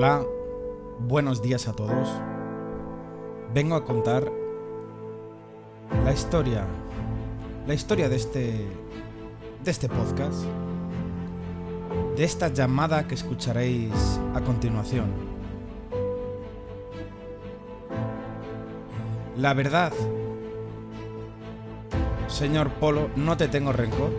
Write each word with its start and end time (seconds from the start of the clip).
Hola, 0.00 0.24
buenos 1.00 1.42
días 1.42 1.66
a 1.66 1.72
todos. 1.72 2.08
Vengo 3.52 3.74
a 3.74 3.84
contar 3.84 4.30
la 6.04 6.12
historia, 6.12 6.64
la 7.66 7.74
historia 7.74 8.08
de 8.08 8.14
este, 8.14 8.68
de 9.64 9.70
este 9.72 9.88
podcast, 9.88 10.44
de 12.16 12.22
esta 12.22 12.46
llamada 12.46 13.08
que 13.08 13.16
escucharéis 13.16 14.20
a 14.36 14.40
continuación. 14.40 15.06
La 19.36 19.52
verdad, 19.52 19.92
señor 22.28 22.70
Polo, 22.74 23.10
no 23.16 23.36
te 23.36 23.48
tengo 23.48 23.72
rencor, 23.72 24.12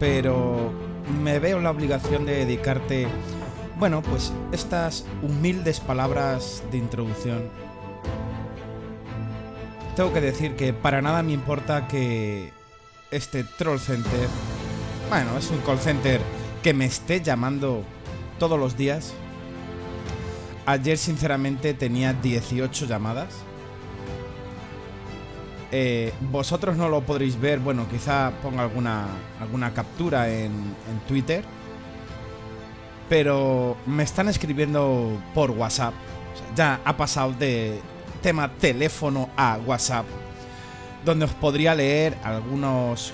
pero 0.00 0.72
me 1.22 1.38
veo 1.38 1.60
la 1.60 1.70
obligación 1.70 2.26
de 2.26 2.44
dedicarte 2.44 3.06
bueno, 3.80 4.02
pues 4.02 4.30
estas 4.52 5.06
humildes 5.22 5.80
palabras 5.80 6.62
de 6.70 6.76
introducción. 6.76 7.48
Tengo 9.96 10.12
que 10.12 10.20
decir 10.20 10.54
que 10.54 10.74
para 10.74 11.00
nada 11.00 11.22
me 11.22 11.32
importa 11.32 11.88
que 11.88 12.52
este 13.10 13.42
troll 13.42 13.78
center, 13.78 14.28
bueno, 15.08 15.36
es 15.38 15.50
un 15.50 15.58
call 15.60 15.78
center 15.78 16.20
que 16.62 16.74
me 16.74 16.84
esté 16.84 17.22
llamando 17.22 17.82
todos 18.38 18.58
los 18.58 18.76
días. 18.76 19.14
Ayer 20.66 20.98
sinceramente 20.98 21.72
tenía 21.72 22.12
18 22.12 22.84
llamadas. 22.84 23.34
Eh, 25.72 26.12
vosotros 26.20 26.76
no 26.76 26.90
lo 26.90 27.00
podréis 27.00 27.40
ver, 27.40 27.60
bueno, 27.60 27.86
quizá 27.90 28.32
ponga 28.42 28.62
alguna, 28.62 29.06
alguna 29.40 29.72
captura 29.72 30.28
en, 30.28 30.52
en 30.52 31.00
Twitter 31.08 31.44
pero 33.10 33.76
me 33.86 34.04
están 34.04 34.28
escribiendo 34.28 35.20
por 35.34 35.50
WhatsApp. 35.50 35.92
ya 36.54 36.80
ha 36.84 36.96
pasado 36.96 37.32
de 37.32 37.80
tema 38.22 38.52
teléfono 38.54 39.28
a 39.36 39.58
WhatsApp, 39.66 40.06
donde 41.04 41.24
os 41.24 41.32
podría 41.32 41.74
leer 41.74 42.16
algunos, 42.22 43.12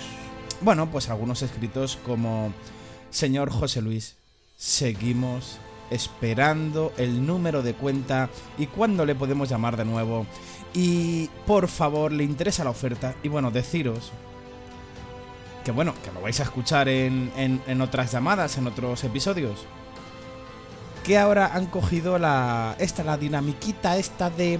bueno, 0.61 0.91
pues 0.91 1.08
algunos 1.08 1.41
escritos 1.41 1.98
como, 2.05 2.52
señor 3.08 3.50
José 3.50 3.80
Luis, 3.80 4.17
seguimos 4.58 5.58
esperando 5.91 6.92
el 6.98 7.24
número 7.24 7.62
de 7.62 7.72
cuenta 7.72 8.28
y 8.58 8.67
cuándo 8.67 9.06
le 9.06 9.14
podemos 9.14 9.48
llamar 9.48 9.78
de 9.78 9.86
nuevo. 9.86 10.27
Y 10.74 11.28
por 11.47 11.69
favor, 11.69 12.12
le 12.12 12.24
interesa 12.24 12.64
la 12.64 12.70
oferta. 12.70 13.14
Y 13.22 13.28
bueno, 13.28 13.50
deciros 13.50 14.12
que 15.64 15.72
bueno, 15.72 15.94
que 16.05 16.12
lo 16.12 16.20
vais 16.20 16.39
a 16.39 16.44
escuchar 16.44 16.89
en, 16.89 17.33
en 17.34 17.80
otras 17.80 18.12
llamadas, 18.12 18.56
en 18.58 18.69
otros 18.69 19.02
episodios 19.02 19.67
que 21.07 21.17
ahora 21.17 21.53
han 21.55 21.67
cogido 21.67 22.19
la 22.19 22.75
esta 22.81 23.05
la 23.05 23.17
dinamiquita 23.17 23.97
esta 23.97 24.29
de 24.29 24.59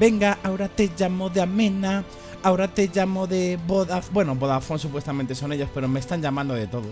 venga, 0.00 0.38
ahora 0.42 0.66
te 0.68 0.90
llamo 0.98 1.28
de 1.28 1.42
Amena, 1.42 2.02
ahora 2.42 2.66
te 2.66 2.88
llamo 2.88 3.26
de 3.26 3.58
Vodafone, 3.66 4.14
bueno, 4.14 4.34
Vodafone 4.34 4.78
supuestamente 4.80 5.34
son 5.34 5.52
ellos, 5.52 5.68
pero 5.74 5.88
me 5.88 6.00
están 6.00 6.22
llamando 6.22 6.54
de 6.54 6.66
todo. 6.66 6.86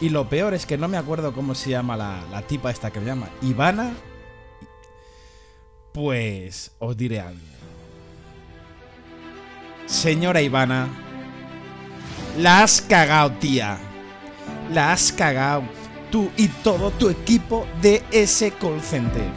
Y 0.00 0.08
lo 0.08 0.26
peor 0.26 0.54
es 0.54 0.64
que 0.64 0.78
no 0.78 0.88
me 0.88 0.96
acuerdo 0.96 1.34
cómo 1.34 1.54
se 1.54 1.68
llama 1.68 1.98
la, 1.98 2.22
la 2.30 2.40
tipa 2.40 2.70
esta 2.70 2.90
que 2.90 3.00
me 3.00 3.06
llama. 3.06 3.28
Ivana. 3.42 3.92
Pues 5.92 6.70
os 6.78 6.96
diré 6.96 7.20
algo. 7.20 7.40
Señora 9.84 10.40
Ivana, 10.40 10.88
la 12.38 12.62
has 12.62 12.80
cagado, 12.80 13.32
tía. 13.32 13.76
La 14.72 14.92
has 14.92 15.12
cagado 15.12 15.64
tú 16.10 16.30
y 16.36 16.48
todo 16.48 16.90
tu 16.90 17.08
equipo 17.08 17.66
de 17.80 18.02
ese 18.10 18.50
call 18.50 18.80
center. 18.80 19.30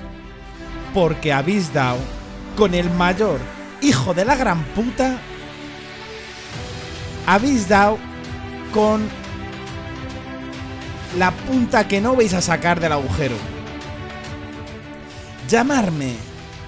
Porque 0.93 1.31
habéis 1.31 1.73
dado 1.73 1.99
con 2.57 2.73
el 2.73 2.89
mayor 2.91 3.39
hijo 3.81 4.13
de 4.13 4.25
la 4.25 4.35
gran 4.35 4.63
puta. 4.75 5.19
Habéis 7.25 7.67
dado 7.67 7.97
con 8.73 9.01
la 11.17 11.31
punta 11.31 11.87
que 11.87 12.01
no 12.01 12.15
vais 12.15 12.33
a 12.33 12.41
sacar 12.41 12.79
del 12.79 12.93
agujero. 12.93 13.35
Llamarme, 15.49 16.15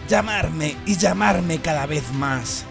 llamarme 0.07 0.75
y 0.85 0.97
llamarme 0.97 1.59
cada 1.59 1.85
vez 1.85 2.11
más. 2.13 2.65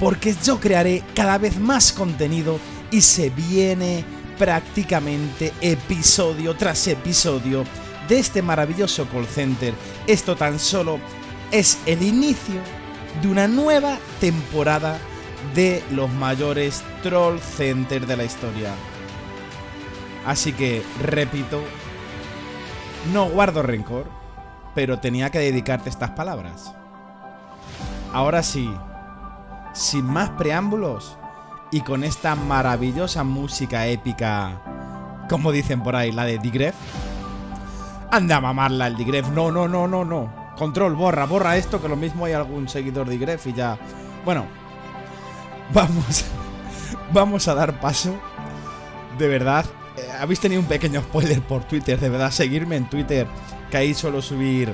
Porque 0.00 0.34
yo 0.44 0.60
crearé 0.60 1.02
cada 1.14 1.38
vez 1.38 1.58
más 1.58 1.92
contenido 1.92 2.58
y 2.90 3.00
se 3.00 3.30
viene 3.30 4.04
prácticamente 4.38 5.52
episodio 5.60 6.54
tras 6.56 6.86
episodio 6.86 7.64
de 8.08 8.18
este 8.18 8.42
maravilloso 8.42 9.06
call 9.08 9.26
center. 9.26 9.74
Esto 10.06 10.36
tan 10.36 10.58
solo 10.58 10.98
es 11.50 11.78
el 11.86 12.02
inicio 12.02 12.60
de 13.22 13.28
una 13.28 13.48
nueva 13.48 13.98
temporada 14.20 14.98
de 15.54 15.82
los 15.90 16.10
mayores 16.10 16.82
troll 17.02 17.38
center 17.38 18.06
de 18.06 18.16
la 18.16 18.24
historia. 18.24 18.74
Así 20.26 20.52
que, 20.52 20.82
repito, 21.00 21.62
no 23.12 23.28
guardo 23.28 23.62
rencor, 23.62 24.06
pero 24.74 24.98
tenía 24.98 25.30
que 25.30 25.38
dedicarte 25.38 25.90
estas 25.90 26.10
palabras. 26.10 26.72
Ahora 28.12 28.42
sí, 28.42 28.72
sin 29.74 30.04
más 30.04 30.30
preámbulos, 30.30 31.18
y 31.74 31.80
con 31.80 32.04
esta 32.04 32.36
maravillosa 32.36 33.24
música 33.24 33.88
épica, 33.88 34.60
como 35.28 35.50
dicen 35.50 35.82
por 35.82 35.96
ahí, 35.96 36.12
la 36.12 36.24
de 36.24 36.38
Digref. 36.38 36.76
Anda 38.12 38.36
a 38.36 38.40
mamarla 38.40 38.86
el 38.86 38.96
Digref. 38.96 39.28
No, 39.30 39.50
no, 39.50 39.66
no, 39.66 39.88
no, 39.88 40.04
no. 40.04 40.32
Control, 40.56 40.94
borra, 40.94 41.26
borra 41.26 41.56
esto, 41.56 41.82
que 41.82 41.88
lo 41.88 41.96
mismo 41.96 42.26
hay 42.26 42.32
algún 42.32 42.68
seguidor 42.68 43.08
de 43.08 43.14
Digref 43.14 43.48
y 43.48 43.54
ya. 43.54 43.76
Bueno, 44.24 44.46
vamos, 45.72 46.24
vamos 47.12 47.48
a 47.48 47.56
dar 47.56 47.80
paso. 47.80 48.14
De 49.18 49.26
verdad, 49.26 49.64
eh, 49.96 50.08
habéis 50.20 50.38
tenido 50.38 50.60
un 50.60 50.68
pequeño 50.68 51.00
spoiler 51.00 51.42
por 51.42 51.64
Twitter. 51.64 51.98
De 51.98 52.08
verdad, 52.08 52.30
seguirme 52.30 52.76
en 52.76 52.88
Twitter, 52.88 53.26
que 53.68 53.76
ahí 53.78 53.94
suelo 53.94 54.22
subir 54.22 54.72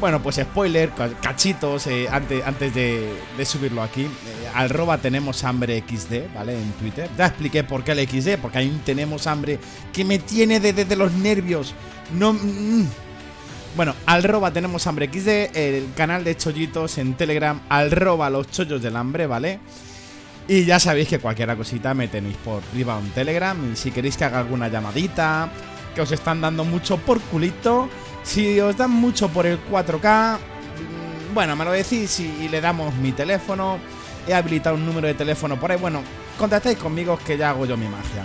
bueno, 0.00 0.22
pues 0.22 0.36
spoiler, 0.36 0.92
cachitos, 1.20 1.88
eh, 1.88 2.08
antes, 2.10 2.46
antes 2.46 2.72
de, 2.72 3.10
subirlo 3.44 3.82
aquí. 3.82 4.02
Eh, 4.02 4.08
al 4.54 4.70
roba 4.70 4.98
tenemos 4.98 5.42
hambre 5.42 5.82
XD, 5.86 6.34
¿vale? 6.34 6.54
En 6.54 6.70
Twitter. 6.72 7.10
Ya 7.18 7.26
expliqué 7.26 7.64
por 7.64 7.82
qué 7.82 7.92
el 7.92 8.08
XD, 8.08 8.38
porque 8.40 8.58
ahí 8.58 8.80
tenemos 8.84 9.26
hambre 9.26 9.58
que 9.92 10.04
me 10.04 10.20
tiene 10.20 10.60
desde 10.60 10.94
los 10.94 11.12
nervios. 11.12 11.74
No. 12.12 12.32
Mm. 12.32 12.86
Bueno, 13.76 13.94
al 14.06 14.22
roba 14.22 14.52
tenemos 14.52 14.86
hambre 14.86 15.10
XD, 15.12 15.56
el 15.56 15.88
canal 15.96 16.24
de 16.24 16.36
chollitos 16.36 16.98
en 16.98 17.14
Telegram, 17.14 17.60
al 17.68 17.90
roba 17.90 18.30
los 18.30 18.50
chollos 18.50 18.80
del 18.80 18.96
hambre, 18.96 19.26
¿vale? 19.26 19.58
Y 20.46 20.64
ya 20.64 20.78
sabéis 20.78 21.08
que 21.08 21.18
cualquier 21.18 21.54
cosita 21.56 21.92
me 21.92 22.08
tenéis 22.08 22.36
por 22.36 22.62
privado 22.62 23.00
en 23.00 23.10
Telegram. 23.10 23.72
Y 23.72 23.76
si 23.76 23.90
queréis 23.90 24.16
que 24.16 24.24
haga 24.24 24.38
alguna 24.38 24.68
llamadita, 24.68 25.50
que 25.94 26.00
os 26.00 26.12
están 26.12 26.40
dando 26.40 26.64
mucho 26.64 26.96
por 26.98 27.20
culito 27.20 27.88
si 28.28 28.60
os 28.60 28.76
dan 28.76 28.90
mucho 28.90 29.30
por 29.30 29.46
el 29.46 29.58
4K, 29.58 30.36
mm, 30.36 31.34
bueno, 31.34 31.56
me 31.56 31.64
lo 31.64 31.72
decís 31.72 32.20
y 32.20 32.48
le 32.48 32.60
damos 32.60 32.94
mi 32.96 33.12
teléfono. 33.12 33.78
He 34.26 34.34
habilitado 34.34 34.76
un 34.76 34.84
número 34.84 35.06
de 35.06 35.14
teléfono 35.14 35.58
por 35.58 35.72
ahí. 35.72 35.78
Bueno, 35.78 36.02
contactáis 36.38 36.76
conmigo 36.76 37.18
que 37.26 37.38
ya 37.38 37.50
hago 37.50 37.64
yo 37.64 37.78
mi 37.78 37.88
magia. 37.88 38.24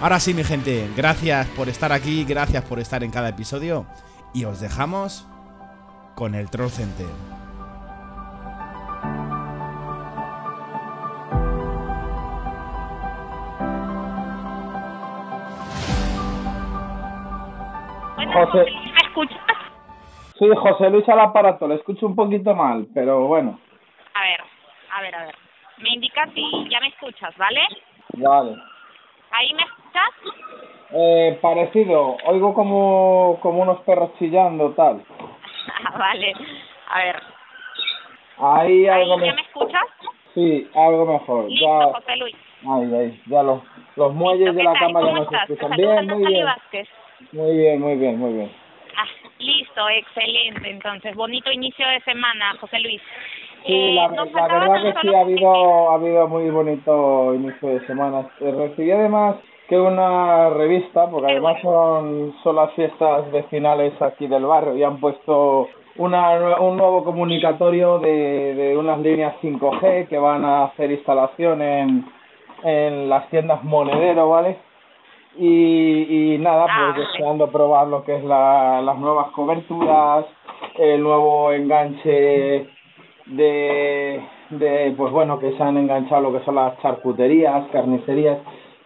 Ahora 0.00 0.18
sí, 0.18 0.34
mi 0.34 0.42
gente, 0.42 0.90
gracias 0.96 1.46
por 1.48 1.68
estar 1.68 1.92
aquí, 1.92 2.24
gracias 2.24 2.64
por 2.64 2.80
estar 2.80 3.04
en 3.04 3.12
cada 3.12 3.28
episodio. 3.28 3.86
Y 4.32 4.44
os 4.44 4.60
dejamos 4.60 5.24
con 6.16 6.34
el 6.34 6.50
Troll 6.50 6.70
Center. 6.70 7.06
José, 18.34 18.66
Sí, 20.38 20.48
José 20.56 20.90
Luis 20.90 21.08
al 21.08 21.20
aparato, 21.20 21.68
le 21.68 21.76
escucho 21.76 22.06
un 22.06 22.16
poquito 22.16 22.54
mal, 22.54 22.86
pero 22.92 23.26
bueno. 23.26 23.58
A 24.14 24.22
ver, 24.22 24.40
a 24.90 25.00
ver, 25.02 25.14
a 25.14 25.24
ver. 25.26 25.34
Me 25.78 25.90
indicas 25.90 26.28
si 26.34 26.68
ya 26.68 26.80
me 26.80 26.88
escuchas, 26.88 27.36
¿vale? 27.36 27.60
Vale. 28.14 28.56
¿Ahí 29.30 29.52
me 29.54 29.62
escuchas? 29.62 30.10
Eh, 30.90 31.38
parecido, 31.40 32.16
oigo 32.26 32.54
como, 32.54 33.38
como 33.42 33.62
unos 33.62 33.80
perros 33.80 34.10
chillando, 34.18 34.72
tal. 34.72 35.02
Ah, 35.86 35.98
vale, 35.98 36.32
a 36.88 36.98
ver. 36.98 37.22
Ahí 38.38 38.86
algo 38.86 39.14
¿Ahí 39.14 39.26
ya 39.26 39.34
me 39.34 39.40
escuchas? 39.40 39.82
Sí, 40.34 40.68
algo 40.74 41.06
mejor. 41.06 41.48
Listo, 41.48 41.66
ya... 41.66 41.86
José 41.86 42.16
Luis. 42.16 42.36
Ahí, 42.68 42.94
ahí, 42.94 43.22
ya 43.26 43.42
los, 43.42 43.62
los 43.96 44.14
muelles 44.14 44.54
de 44.54 44.62
la 44.62 44.74
cama 44.74 45.00
ya 45.00 45.12
nos 45.12 45.32
escuchan. 45.32 45.70
Bien, 45.76 46.06
muy 46.06 46.26
bien. 46.26 46.46
Muy 47.32 47.56
bien, 47.56 47.80
muy 47.80 47.96
bien, 47.96 48.18
muy 48.18 48.32
bien. 48.34 48.63
Excelente. 49.96 50.70
Entonces, 50.70 51.14
bonito 51.14 51.50
inicio 51.50 51.86
de 51.88 52.00
semana, 52.00 52.54
José 52.60 52.78
Luis. 52.80 53.02
Sí, 53.66 53.94
la, 53.94 54.06
eh, 54.06 54.08
verdad 54.10 54.82
que 54.82 55.00
sí, 55.00 55.14
ha 55.14 55.20
habido, 55.20 55.90
ha 55.90 55.94
habido 55.94 56.28
muy 56.28 56.50
bonito 56.50 57.34
inicio 57.34 57.68
de 57.68 57.86
semana. 57.86 58.28
Eh, 58.40 58.52
recibí 58.52 58.90
además 58.90 59.36
que 59.68 59.78
una 59.78 60.50
revista, 60.50 61.08
porque 61.08 61.32
además 61.32 61.56
son, 61.62 62.34
son 62.42 62.56
las 62.56 62.72
fiestas 62.74 63.30
vecinales 63.32 64.00
aquí 64.02 64.26
del 64.26 64.44
barrio 64.44 64.76
y 64.76 64.82
han 64.82 65.00
puesto 65.00 65.68
una, 65.96 66.60
un 66.60 66.76
nuevo 66.76 67.04
comunicatorio 67.04 67.98
de, 67.98 68.54
de 68.54 68.76
unas 68.76 68.98
líneas 69.00 69.34
5G 69.42 70.08
que 70.08 70.18
van 70.18 70.44
a 70.44 70.64
hacer 70.64 70.90
instalación 70.90 71.62
en, 71.62 72.04
en 72.64 73.08
las 73.08 73.28
tiendas 73.30 73.64
Monedero, 73.64 74.28
¿vale? 74.28 74.58
Y, 75.36 76.34
y 76.34 76.38
nada, 76.38 76.66
Ah, 76.68 76.92
pues 76.94 77.08
deseando 77.08 77.50
probar 77.50 77.88
lo 77.88 78.04
que 78.04 78.16
es 78.16 78.24
la, 78.24 78.80
las 78.82 78.98
nuevas 78.98 79.28
coberturas, 79.32 80.26
el 80.78 81.02
nuevo 81.02 81.50
enganche 81.52 82.66
de, 83.26 84.22
de, 84.50 84.94
pues 84.96 85.12
bueno, 85.12 85.38
que 85.38 85.52
se 85.56 85.62
han 85.62 85.76
enganchado 85.76 86.22
lo 86.22 86.38
que 86.38 86.44
son 86.44 86.54
las 86.54 86.78
charcuterías, 86.80 87.66
carnicerías, 87.72 88.38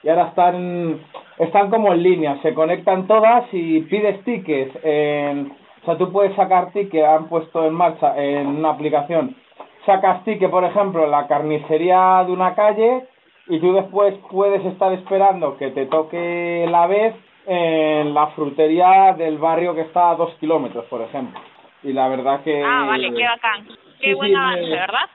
y 0.02 0.08
ahora 0.08 0.28
están, 0.28 1.00
están 1.38 1.70
como 1.70 1.92
en 1.92 2.02
línea, 2.02 2.40
se 2.42 2.54
conectan 2.54 3.06
todas 3.06 3.44
y 3.52 3.80
pides 3.82 4.22
tickets 4.24 4.74
en, 4.82 5.52
o 5.82 5.84
sea, 5.84 5.98
tú 5.98 6.10
puedes 6.12 6.34
sacar 6.36 6.72
ticket, 6.72 7.04
han 7.04 7.28
puesto 7.28 7.66
en 7.66 7.74
marcha 7.74 8.16
en 8.16 8.46
una 8.46 8.70
aplicación, 8.70 9.36
sacas 9.84 10.24
ticket, 10.24 10.50
por 10.50 10.64
ejemplo, 10.64 11.04
en 11.04 11.10
la 11.10 11.26
carnicería 11.26 12.24
de 12.26 12.32
una 12.32 12.54
calle, 12.54 13.06
y 13.48 13.58
tú 13.60 13.72
después 13.72 14.14
puedes 14.30 14.64
estar 14.64 14.92
esperando 14.92 15.56
que 15.56 15.70
te 15.70 15.86
toque 15.86 16.66
la 16.70 16.86
vez 16.86 17.14
en 17.46 18.12
la 18.12 18.28
frutería 18.28 19.14
del 19.16 19.38
barrio 19.38 19.74
que 19.74 19.80
está 19.82 20.10
a 20.10 20.16
dos 20.16 20.34
kilómetros, 20.38 20.84
por 20.86 21.00
ejemplo. 21.00 21.40
Y 21.82 21.92
la 21.92 22.08
verdad 22.08 22.42
que... 22.42 22.62
Ah, 22.62 22.84
vale, 22.86 23.12
qué 23.14 23.24
bacán. 23.24 23.66
Qué 24.00 24.10
sí, 24.10 24.14
buen 24.14 24.30
sí, 24.30 24.34
avance, 24.36 24.62
me- 24.62 24.76
¿verdad? 24.76 25.08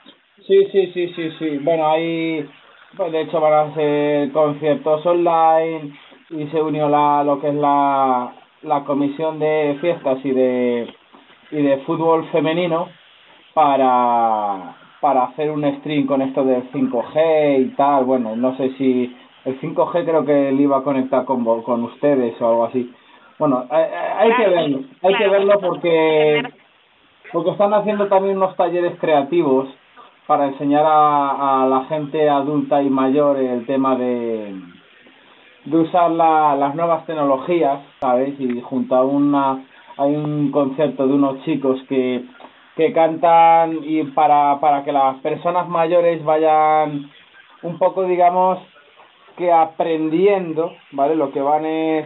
Sí, 0.48 0.66
sí, 0.72 0.92
sí, 0.94 1.14
sí, 1.16 1.32
sí. 1.38 1.58
Bueno, 1.60 1.88
ahí, 1.90 2.50
pues 2.98 3.12
de 3.12 3.22
hecho 3.22 3.40
van 3.40 3.54
a 3.54 3.62
hacer 3.72 4.32
conciertos 4.32 5.06
online 5.06 5.94
y 6.32 6.48
se 6.48 6.62
unió 6.62 6.90
la, 6.90 7.24
lo 7.24 7.40
que 7.40 7.50
es 7.50 7.56
la, 7.56 8.34
la 8.64 8.84
comisión 8.84 9.38
de 9.40 9.78
fiestas 9.80 10.18
y 10.24 10.32
de, 10.32 10.94
y 11.52 11.62
de 11.62 11.78
fútbol 11.86 12.28
femenino 12.32 12.90
para, 13.54 14.76
para 15.04 15.26
hacer 15.26 15.52
un 15.52 15.66
stream 15.80 16.06
con 16.08 16.22
esto 16.22 16.46
del 16.46 16.72
5G 16.72 17.60
y 17.60 17.76
tal. 17.76 18.06
Bueno, 18.06 18.38
no 18.38 18.56
sé 18.56 18.70
si 18.78 19.14
el 19.44 19.60
5G 19.60 20.06
creo 20.06 20.24
que 20.24 20.48
él 20.48 20.62
iba 20.62 20.78
a 20.78 20.84
conectar 20.84 21.26
con, 21.26 21.44
con 21.44 21.84
ustedes 21.84 22.42
o 22.42 22.48
algo 22.48 22.64
así. 22.64 22.90
Bueno, 23.38 23.66
hay, 23.70 23.84
hay 24.18 24.34
que 24.34 24.48
verlo, 24.48 24.80
hay 25.02 25.16
que 25.16 25.28
verlo 25.28 25.60
porque 25.60 26.44
porque 27.34 27.50
están 27.50 27.74
haciendo 27.74 28.08
también 28.08 28.38
unos 28.38 28.56
talleres 28.56 28.98
creativos 28.98 29.68
para 30.26 30.46
enseñar 30.46 30.86
a, 30.86 31.64
a 31.64 31.68
la 31.68 31.84
gente 31.86 32.30
adulta 32.30 32.82
y 32.82 32.90
mayor 32.90 33.38
el 33.40 33.66
tema 33.66 33.98
de, 33.98 34.56
de 35.66 35.78
usar 35.80 36.12
la, 36.12 36.56
las 36.56 36.76
nuevas 36.76 37.06
tecnologías, 37.06 37.82
¿sabes? 38.00 38.40
Y 38.40 38.62
junto 38.62 38.96
a 38.96 39.04
una 39.04 39.66
hay 39.98 40.16
un 40.16 40.50
concierto 40.52 41.06
de 41.06 41.14
unos 41.14 41.44
chicos 41.44 41.82
que 41.90 42.24
que 42.76 42.92
cantan 42.94 43.80
y 43.84 44.04
para 44.04 44.60
para 44.60 44.84
que 44.84 44.92
las 44.92 45.18
personas 45.18 45.68
mayores 45.70 46.24
vayan 46.24 47.12
un 47.62 47.78
poco 47.78 48.04
digamos 48.04 48.60
que 49.38 49.52
aprendiendo, 49.52 50.76
¿vale? 50.92 51.16
Lo 51.16 51.32
que 51.32 51.42
van 51.42 51.66
es 51.66 52.06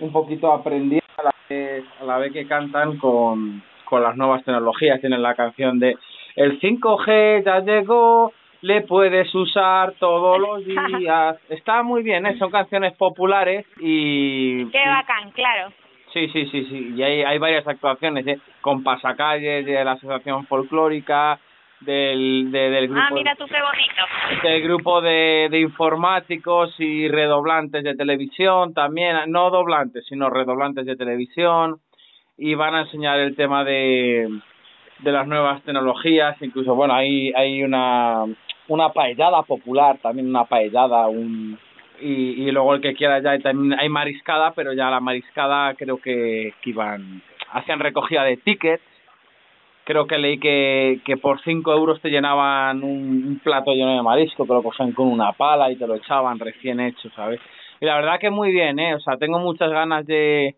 un 0.00 0.12
poquito 0.12 0.52
aprendiendo 0.52 1.06
a 1.18 1.24
la 1.24 1.34
vez, 1.48 1.84
a 2.00 2.04
la 2.04 2.18
vez 2.18 2.32
que 2.32 2.46
cantan 2.46 2.98
con, 2.98 3.62
con 3.84 4.02
las 4.02 4.16
nuevas 4.16 4.44
tecnologías. 4.44 5.00
Tienen 5.00 5.22
la 5.22 5.34
canción 5.34 5.78
de 5.78 5.96
El 6.36 6.60
5G 6.60 7.44
ya 7.44 7.60
llegó, 7.60 8.32
le 8.62 8.82
puedes 8.82 9.32
usar 9.34 9.92
todos 9.98 10.38
los 10.38 10.64
días. 10.98 11.36
Está 11.48 11.82
muy 11.82 12.02
bien, 12.02 12.26
¿eh? 12.26 12.38
son 12.38 12.50
canciones 12.50 12.96
populares 12.96 13.66
y... 13.78 14.66
Qué 14.66 14.86
bacán, 14.86 15.30
claro. 15.32 15.72
Sí, 16.12 16.28
sí, 16.28 16.46
sí, 16.46 16.64
sí. 16.66 16.94
Y 16.96 17.02
hay, 17.02 17.22
hay 17.22 17.38
varias 17.38 17.66
actuaciones, 17.68 18.26
¿eh? 18.26 18.38
Con 18.60 18.82
pasacalles 18.82 19.64
de 19.64 19.84
la 19.84 19.92
Asociación 19.92 20.46
Folclórica, 20.46 21.38
del, 21.80 22.50
de- 22.50 22.70
del 22.70 22.88
grupo 22.88 23.02
Ah, 23.08 23.14
mira 23.14 23.34
tú 23.36 23.46
qué 23.46 23.54
bonito. 23.60 24.42
del 24.42 24.62
grupo 24.62 25.00
de, 25.00 25.48
de 25.50 25.60
informáticos 25.60 26.74
y 26.78 27.08
redoblantes 27.08 27.82
de 27.84 27.94
televisión 27.94 28.74
también, 28.74 29.16
no 29.28 29.50
doblantes, 29.50 30.04
sino 30.06 30.28
redoblantes 30.28 30.84
de 30.84 30.96
televisión, 30.96 31.76
y 32.36 32.54
van 32.54 32.74
a 32.74 32.80
enseñar 32.82 33.18
el 33.20 33.34
tema 33.34 33.64
de, 33.64 34.28
de 34.98 35.12
las 35.12 35.26
nuevas 35.26 35.62
tecnologías, 35.62 36.36
incluso, 36.42 36.74
bueno, 36.74 36.92
hay, 36.94 37.32
hay 37.34 37.62
una, 37.62 38.24
una 38.68 38.90
paellada 38.90 39.42
popular, 39.42 39.98
también 40.02 40.28
una 40.28 40.44
paellada, 40.44 41.06
un, 41.08 41.58
y, 42.00 42.42
y 42.42 42.50
luego 42.50 42.74
el 42.74 42.80
que 42.80 42.94
quiera 42.94 43.20
ya, 43.20 43.38
también 43.38 43.78
hay 43.78 43.88
mariscada, 43.88 44.52
pero 44.52 44.72
ya 44.72 44.90
la 44.90 45.00
mariscada 45.00 45.74
creo 45.74 45.98
que, 45.98 46.54
que 46.62 46.70
iban, 46.70 47.22
hacían 47.52 47.80
recogida 47.80 48.24
de 48.24 48.36
tickets, 48.36 48.82
creo 49.84 50.06
que 50.06 50.18
leí 50.18 50.38
que, 50.38 51.00
que 51.04 51.16
por 51.16 51.40
5 51.42 51.72
euros 51.72 52.00
te 52.00 52.10
llenaban 52.10 52.82
un, 52.82 53.24
un 53.26 53.40
plato 53.42 53.72
lleno 53.72 53.96
de 53.96 54.02
marisco, 54.02 54.44
te 54.44 54.52
lo 54.52 54.62
cogían 54.62 54.92
con 54.92 55.08
una 55.08 55.32
pala 55.32 55.70
y 55.70 55.76
te 55.76 55.86
lo 55.86 55.96
echaban 55.96 56.38
recién 56.38 56.80
hecho, 56.80 57.10
¿sabes? 57.10 57.40
Y 57.80 57.86
la 57.86 57.96
verdad 57.96 58.20
que 58.20 58.30
muy 58.30 58.52
bien, 58.52 58.78
¿eh? 58.78 58.94
O 58.94 59.00
sea, 59.00 59.16
tengo 59.16 59.38
muchas 59.38 59.70
ganas 59.70 60.06
de, 60.06 60.56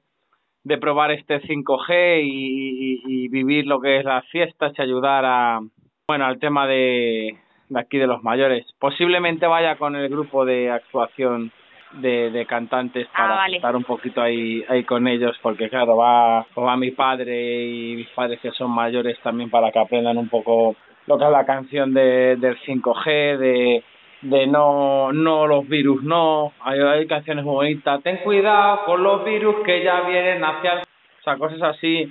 de 0.65 0.79
probar 0.79 1.13
este 1.13 1.41
5G 1.41 2.23
y, 2.25 2.29
y, 2.29 3.03
y 3.07 3.29
vivir 3.29 3.67
lo 3.67 3.81
que 3.81 3.99
es 3.99 4.05
las 4.05 4.27
fiestas 4.29 4.73
y 4.77 4.83
ayudar 4.83 5.25
a, 5.25 5.61
bueno, 6.07 6.27
al 6.27 6.39
tema 6.39 6.67
de, 6.67 7.39
de 7.73 7.81
aquí 7.81 7.99
de 7.99 8.07
los 8.07 8.23
mayores. 8.23 8.67
Posiblemente 8.79 9.47
vaya 9.47 9.77
con 9.77 9.97
el 9.97 10.09
grupo 10.09 10.45
de 10.45 10.71
actuación 10.71 11.51
de, 11.93 12.31
de 12.31 12.47
cantantes 12.47 13.07
Ah, 13.13 13.19
para 13.19 13.35
vale. 13.37 13.57
estar 13.57 13.77
un 13.77 13.85
poquito 13.85 14.23
ahí 14.23 14.65
ahí 14.69 14.83
con 14.85 15.07
ellos 15.07 15.37
porque 15.43 15.69
claro 15.69 15.97
va 15.99 16.47
va 16.57 16.77
mi 16.77 16.91
padre 16.91 17.65
y 17.65 17.97
mis 17.97 18.09
padres 18.09 18.41
que 18.41 18.51
son 18.53 18.71
mayores 18.71 19.19
también 19.23 19.51
para 19.51 19.71
que 19.71 19.79
aprendan 19.79 20.17
un 20.17 20.29
poco 20.31 20.75
lo 21.07 21.19
que 21.19 21.25
es 21.25 21.31
la 21.31 21.45
canción 21.45 21.93
de 21.93 22.37
del 22.37 22.59
5G 22.61 23.37
de 23.37 23.85
de 24.23 24.47
no 24.47 25.13
no 25.13 25.47
los 25.47 25.69
virus 25.69 26.03
no 26.03 26.53
hay, 26.61 26.81
hay 26.81 27.07
canciones 27.07 27.45
muy 27.45 27.55
bonitas 27.57 28.03
ten 28.03 28.19
cuidado 28.25 28.87
con 28.87 29.03
los 29.03 29.23
virus 29.27 29.57
que 29.63 29.85
ya 29.85 30.01
vienen 30.01 30.43
hacia 30.43 30.73
el... 30.73 30.79
o 30.81 31.23
sea 31.25 31.37
cosas 31.37 31.61
así 31.61 32.11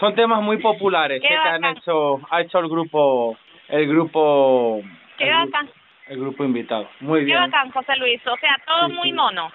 son 0.00 0.14
temas 0.14 0.40
muy 0.40 0.56
populares 0.56 1.22
¿eh? 1.22 1.28
que 1.28 1.34
han 1.34 1.66
hecho 1.66 2.18
ha 2.30 2.40
hecho 2.40 2.60
el 2.60 2.68
grupo 2.70 3.36
el 3.68 3.86
grupo 3.88 4.80
Qué 5.18 5.24
el, 5.28 5.34
gru- 5.34 5.44
bacán. 5.50 5.68
el 6.08 6.20
grupo 6.20 6.44
invitado 6.44 6.88
muy 7.00 7.20
Qué 7.20 7.26
bien 7.26 7.38
bacán, 7.40 7.70
José 7.70 7.96
Luis. 7.96 8.20
O 8.26 8.36
sea, 8.36 8.56
todo 8.66 8.88
Sí, 8.88 8.92
muy 8.94 9.08
sí. 9.10 9.12
mono. 9.14 9.50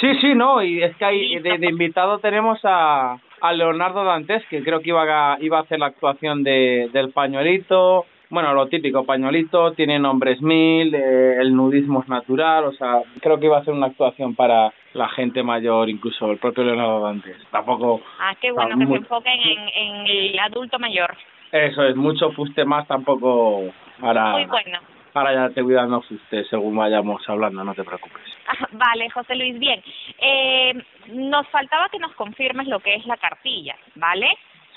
Sí, 0.00 0.14
sí, 0.20 0.34
no, 0.34 0.62
y 0.62 0.82
es 0.82 0.94
que 0.96 1.04
hay, 1.06 1.38
de, 1.38 1.56
de 1.58 1.66
invitado 1.68 2.18
tenemos 2.18 2.58
a, 2.64 3.16
a 3.40 3.52
Leonardo 3.54 4.04
Dantes, 4.04 4.44
que 4.50 4.62
creo 4.62 4.80
que 4.80 4.90
iba 4.90 5.32
a, 5.32 5.38
iba 5.40 5.58
a 5.58 5.62
hacer 5.62 5.78
la 5.78 5.86
actuación 5.86 6.42
de, 6.44 6.90
del 6.92 7.12
pañuelito, 7.12 8.04
bueno, 8.28 8.52
lo 8.52 8.66
típico, 8.66 9.06
pañuelito, 9.06 9.72
tiene 9.72 9.98
nombres 9.98 10.42
mil, 10.42 10.94
eh, 10.94 11.36
el 11.40 11.54
nudismo 11.56 12.02
es 12.02 12.08
natural, 12.08 12.64
o 12.64 12.72
sea, 12.72 13.00
creo 13.22 13.38
que 13.40 13.46
iba 13.46 13.56
a 13.56 13.60
hacer 13.60 13.72
una 13.72 13.86
actuación 13.86 14.34
para 14.34 14.70
la 14.92 15.08
gente 15.08 15.42
mayor, 15.42 15.88
incluso 15.88 16.30
el 16.30 16.36
propio 16.38 16.64
Leonardo 16.64 17.00
Dantes. 17.00 17.36
Tampoco, 17.50 18.02
Ah, 18.20 18.34
qué 18.38 18.52
bueno 18.52 18.70
que 18.78 18.84
muy- 18.84 18.98
se 18.98 19.02
enfoquen 19.04 19.40
en, 19.40 19.58
en 19.74 20.06
el 20.06 20.38
adulto 20.40 20.78
mayor. 20.78 21.16
Eso 21.64 21.82
es, 21.84 21.96
mucho 21.96 22.30
fuste 22.32 22.64
más 22.64 22.86
tampoco 22.86 23.72
para, 24.00 24.32
Muy 24.32 24.44
bueno. 24.46 24.78
para 25.12 25.32
ya 25.32 25.54
te 25.54 25.62
dando 25.62 26.02
fuste 26.02 26.44
según 26.44 26.76
vayamos 26.76 27.26
hablando, 27.28 27.64
no 27.64 27.74
te 27.74 27.84
preocupes. 27.84 28.22
Ah, 28.48 28.68
Vale, 28.70 29.10
José 29.10 29.34
Luis, 29.34 29.58
bien. 29.58 29.82
Eh, 30.20 30.72
nos 31.08 31.48
faltaba 31.48 31.88
que 31.88 31.98
nos 31.98 32.12
confirmes 32.12 32.68
lo 32.68 32.78
que 32.78 32.94
es 32.94 33.04
la 33.06 33.16
cartilla, 33.16 33.74
¿vale? 33.96 34.28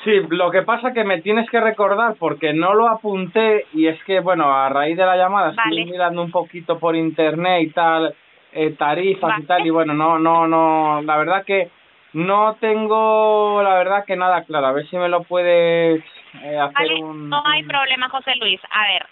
Sí, 0.04 0.12
lo 0.30 0.50
que 0.50 0.64
pasa 0.64 0.92
que 0.92 1.04
me 1.04 1.22
tienes 1.22 1.48
que 1.52 1.60
recordar 1.60 2.16
porque 2.18 2.52
no 2.52 2.74
lo 2.74 2.88
apunté 2.88 3.68
y 3.74 3.86
es 3.88 4.04
que, 4.06 4.22
bueno, 4.22 4.52
a 4.52 4.70
raíz 4.70 4.98
de 4.98 5.06
la 5.06 5.18
llamada 5.18 5.52
Vale. 5.56 5.82
estoy 5.82 5.92
mirando 5.92 6.24
un 6.24 6.32
poquito 6.32 6.80
por 6.80 6.96
internet 6.96 7.62
y 7.64 7.70
tal, 7.72 8.16
eh, 8.54 8.72
tarifas 8.72 9.30
Vale. 9.30 9.44
y 9.44 9.46
tal, 9.46 9.68
y 9.68 9.70
bueno, 9.70 9.94
no, 9.94 10.18
no, 10.18 10.48
no, 10.48 11.02
la 11.04 11.18
verdad 11.18 11.46
que 11.46 11.70
no 12.14 12.56
tengo, 12.60 13.62
la 13.64 13.76
verdad 13.76 14.06
que 14.06 14.16
nada 14.16 14.44
claro, 14.44 14.68
a 14.68 14.72
ver 14.72 14.88
si 14.88 14.98
me 14.98 15.10
lo 15.10 15.24
puedes 15.24 16.04
eh, 16.44 16.58
hacer 16.60 16.74
Vale, 16.90 17.04
un, 17.04 17.30
no 17.30 17.42
hay 17.46 17.64
problema, 17.64 18.10
José 18.10 18.36
Luis. 18.36 18.60
A 18.72 18.84
ver, 18.88 19.06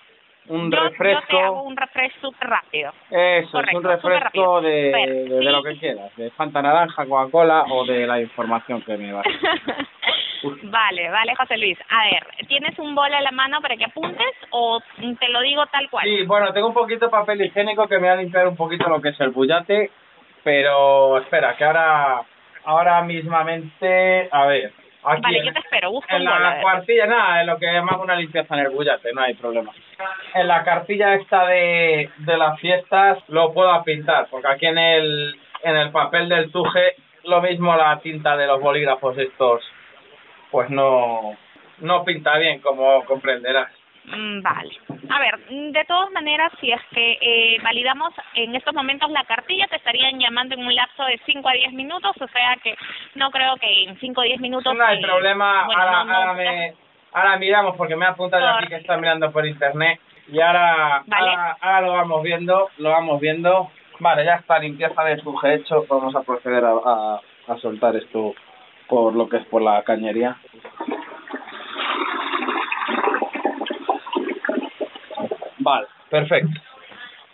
un 0.49 0.71
yo, 0.71 0.77
yo 0.77 0.83
refresco. 0.83 1.25
te 1.27 1.39
hago 1.41 1.63
un 1.63 1.75
refresco 1.77 2.19
súper 2.31 2.49
rápido. 2.49 2.91
Eso, 3.11 3.51
Correcto, 3.51 3.77
es 3.79 4.03
un 4.03 4.11
refresco 4.11 4.61
de, 4.61 4.69
de, 4.69 5.23
de 5.29 5.39
sí. 5.39 5.45
lo 5.45 5.63
que 5.63 5.77
quieras, 5.77 6.15
de 6.15 6.31
Fanta 6.31 6.61
Naranja, 6.61 7.05
Coca-Cola 7.05 7.65
o 7.69 7.85
de 7.85 8.07
la 8.07 8.21
información 8.21 8.81
que 8.81 8.97
me 8.97 9.11
vas. 9.13 9.25
vale, 10.63 11.09
vale, 11.09 11.35
José 11.35 11.57
Luis. 11.57 11.77
A 11.89 12.03
ver, 12.05 12.47
¿tienes 12.47 12.77
un 12.79 12.95
bol 12.95 13.13
a 13.13 13.21
la 13.21 13.31
mano 13.31 13.61
para 13.61 13.75
que 13.75 13.85
apuntes 13.85 14.33
o 14.51 14.79
te 15.19 15.29
lo 15.29 15.41
digo 15.41 15.65
tal 15.67 15.89
cual? 15.89 16.05
Sí, 16.05 16.23
bueno, 16.25 16.53
tengo 16.53 16.67
un 16.67 16.73
poquito 16.73 17.05
de 17.05 17.11
papel 17.11 17.41
higiénico 17.41 17.87
que 17.87 17.99
me 17.99 18.07
va 18.07 18.13
a 18.13 18.17
limpiar 18.17 18.47
un 18.47 18.55
poquito 18.55 18.87
lo 18.89 19.01
que 19.01 19.09
es 19.09 19.19
el 19.19 19.29
bullate, 19.31 19.91
pero 20.43 21.17
espera, 21.17 21.55
que 21.57 21.65
ahora, 21.65 22.21
ahora 22.67 23.01
mismamente, 23.01 24.27
a 24.29 24.45
ver, 24.45 24.73
aquí 25.03 25.21
Vale, 25.21 25.39
en, 25.39 25.45
yo 25.45 25.53
te 25.53 25.59
espero, 25.59 25.91
en 26.09 26.23
la 26.25 26.61
cuartilla, 26.61 27.07
nada, 27.07 27.41
en 27.41 27.47
lo 27.47 27.57
que 27.57 27.81
más 27.81 27.97
una 27.97 28.15
limpieza 28.15 28.55
en 28.55 28.65
el 28.65 28.69
bullate, 28.69 29.13
no 29.13 29.21
hay 29.21 29.35
problema. 29.35 29.71
En 30.33 30.47
la 30.47 30.63
cartilla 30.65 31.15
esta 31.15 31.47
de, 31.47 32.09
de 32.17 32.37
las 32.37 32.59
fiestas 32.59 33.19
lo 33.29 33.53
puedo 33.53 33.81
pintar, 33.83 34.27
porque 34.29 34.47
aquí 34.47 34.65
en 34.65 34.77
el 34.77 35.39
en 35.63 35.75
el 35.75 35.91
papel 35.91 36.29
del 36.29 36.51
tuje, 36.51 36.95
lo 37.23 37.41
mismo 37.41 37.75
la 37.75 37.99
tinta 37.99 38.35
de 38.35 38.47
los 38.47 38.61
bolígrafos 38.61 39.17
estos, 39.17 39.63
pues 40.51 40.69
no, 40.69 41.37
no 41.79 42.03
pinta 42.03 42.37
bien, 42.37 42.59
como 42.59 43.03
comprenderás. 43.05 43.71
Mm, 44.07 44.41
Vale. 44.41 44.71
A 45.09 45.19
ver, 45.19 45.37
de 45.49 45.85
todas 45.85 46.09
maneras, 46.11 46.51
si 46.61 46.71
es 46.71 46.81
que 46.91 47.17
eh, 47.21 47.57
validamos 47.61 48.13
en 48.35 48.55
estos 48.55 48.73
momentos 48.73 49.09
la 49.11 49.23
cartilla, 49.25 49.67
te 49.67 49.75
estarían 49.77 50.17
llamando 50.19 50.55
en 50.55 50.65
un 50.65 50.73
lapso 50.73 51.03
de 51.03 51.19
5 51.25 51.47
a 51.47 51.53
10 51.53 51.73
minutos, 51.73 52.15
o 52.19 52.27
sea 52.29 52.55
que 52.63 52.75
no 53.15 53.29
creo 53.31 53.55
que 53.57 53.83
en 53.83 53.97
5 53.99 54.21
o 54.21 54.23
10 54.23 54.39
minutos... 54.39 54.73
No 54.75 54.85
hay 54.85 54.97
eh, 54.99 55.01
problema, 55.01 55.65
bueno, 55.65 55.81
ahora, 55.81 55.91
no- 55.99 56.05
no- 56.05 56.15
ahora, 56.15 56.33
me, 56.33 56.73
ahora 57.13 57.37
miramos 57.37 57.75
porque 57.75 57.95
me 57.95 58.05
ha 58.05 58.09
apuntado 58.09 58.45
Por- 58.49 58.59
aquí 58.63 58.67
que 58.69 58.75
está 58.77 58.97
mirando 58.97 59.31
por 59.31 59.45
internet 59.45 59.99
y 60.29 60.39
ahora, 60.39 61.03
Vale. 61.05 61.29
ahora, 61.29 61.57
ahora 61.61 61.81
lo 61.81 61.91
vamos 61.93 62.23
viendo, 62.23 62.69
lo 62.77 62.89
vamos 62.91 63.19
viendo. 63.19 63.71
Vale, 63.99 64.23
ya 64.25 64.35
está, 64.35 64.59
limpieza 64.59 65.03
de 65.03 65.17
suje 65.21 65.55
hecho, 65.55 65.85
vamos 65.89 66.15
a 66.15 66.21
proceder 66.21 66.63
a, 66.63 66.69
a, 66.71 67.21
a 67.47 67.57
soltar 67.57 67.95
esto 67.95 68.35
por 68.87 69.13
lo 69.15 69.27
que 69.27 69.37
es 69.37 69.45
por 69.47 69.61
la 69.61 69.81
cañería. 69.83 70.37
Vale, 75.67 75.87
perfecto. 76.09 76.61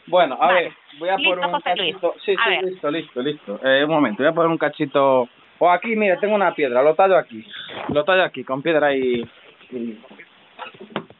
Bueno, 0.07 0.35
a 0.41 0.47
Vale. 0.47 0.63
ver, 0.63 0.71
voy 0.97 1.09
a 1.09 1.15
poner 1.17 1.39
un 1.45 1.61
cachito. 1.61 2.15
Sí, 2.25 2.35
A 2.37 2.43
sí, 2.45 2.49
ver. 2.49 2.63
listo, 2.63 2.89
listo, 2.91 3.21
listo. 3.21 3.59
Eh, 3.63 3.83
un 3.85 3.91
momento, 3.91 4.23
voy 4.23 4.31
a 4.31 4.33
poner 4.33 4.49
un 4.49 4.57
cachito. 4.57 5.29
O 5.59 5.69
aquí, 5.69 5.95
mire, 5.95 6.17
tengo 6.17 6.33
una 6.33 6.53
piedra, 6.55 6.81
lo 6.81 6.95
tallo 6.95 7.15
aquí. 7.15 7.45
Lo 7.89 8.03
tallo 8.03 8.23
aquí, 8.23 8.43
con 8.43 8.63
piedra 8.63 8.91
y. 8.95 9.23
y- 9.71 10.01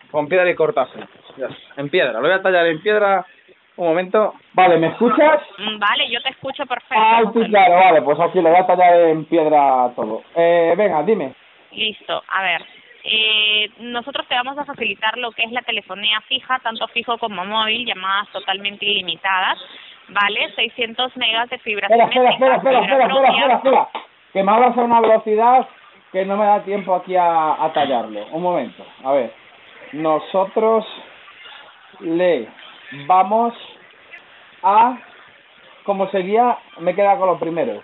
con 0.09 0.27
piedra 0.27 0.49
y 0.49 0.55
está, 0.55 0.87
En 1.77 1.89
piedra, 1.89 2.13
lo 2.13 2.21
voy 2.21 2.31
a 2.31 2.41
tallar 2.41 2.65
en 2.65 2.81
piedra. 2.81 3.25
Un 3.75 3.87
momento. 3.89 4.33
Vale, 4.53 4.77
¿me 4.77 4.87
escuchas? 4.87 5.41
Mm, 5.57 5.79
Vale, 5.79 6.09
yo 6.09 6.21
te 6.21 6.29
escucho 6.29 6.65
perfecto. 6.65 6.95
Ah, 6.95 7.21
sí, 7.33 7.39
claro, 7.47 7.75
vale, 7.75 8.01
pues 8.01 8.19
aquí 8.19 8.41
lo 8.41 8.49
voy 8.49 8.59
a 8.59 8.65
tallar 8.67 8.99
en 9.01 9.25
piedra 9.25 9.91
todo. 9.95 10.23
Eh, 10.35 10.73
venga, 10.77 11.01
dime. 11.03 11.33
Listo, 11.71 12.21
a 12.27 12.43
ver. 12.43 12.61
Eh, 13.03 13.69
nosotros 13.79 14.25
te 14.27 14.35
vamos 14.35 14.57
a 14.57 14.65
facilitar 14.65 15.17
lo 15.17 15.31
que 15.31 15.43
es 15.43 15.51
la 15.51 15.61
telefonía 15.61 16.21
fija, 16.21 16.59
tanto 16.59 16.87
fijo 16.87 17.17
como 17.17 17.43
móvil, 17.43 17.85
llamadas 17.85 18.29
totalmente 18.29 18.85
ilimitadas, 18.85 19.59
¿vale? 20.07 20.53
600 20.55 21.17
megas 21.17 21.49
de 21.49 21.57
fibra 21.59 21.87
Espera, 21.87 22.05
espera, 22.05 22.29
espera, 22.31 22.55
espera, 22.55 22.79
espera, 22.79 23.05
espera, 23.05 23.29
espera, 23.29 23.55
espera. 23.55 23.89
Que 24.31 24.43
me 24.43 24.51
hablas 24.51 24.77
a 24.77 24.81
una 24.81 25.01
velocidad 25.01 25.67
que 26.11 26.25
no 26.25 26.37
me 26.37 26.45
da 26.45 26.63
tiempo 26.63 26.95
aquí 26.95 27.15
a, 27.15 27.63
a 27.63 27.73
tallarlo. 27.73 28.25
Un 28.27 28.41
momento, 28.41 28.85
a 29.03 29.11
ver. 29.11 29.33
Nosotros 29.91 30.85
le 31.99 32.47
vamos 33.05 33.53
a... 34.63 34.97
Como 35.83 36.09
seguía, 36.11 36.57
me 36.79 36.95
queda 36.95 37.17
con 37.17 37.27
lo 37.27 37.37
primero. 37.37 37.83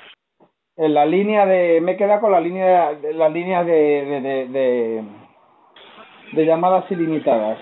En 0.79 0.93
la 0.93 1.05
línea 1.05 1.45
de... 1.45 1.81
Me 1.81 1.95
queda 1.97 2.19
con 2.19 2.31
la 2.31 2.39
línea 2.39 2.93
de, 2.93 3.13
la 3.13 3.27
línea 3.29 3.63
de, 3.65 3.71
de, 3.73 4.21
de, 4.21 4.47
de, 4.47 5.03
de 6.31 6.45
llamadas 6.45 6.89
ilimitadas. 6.89 7.59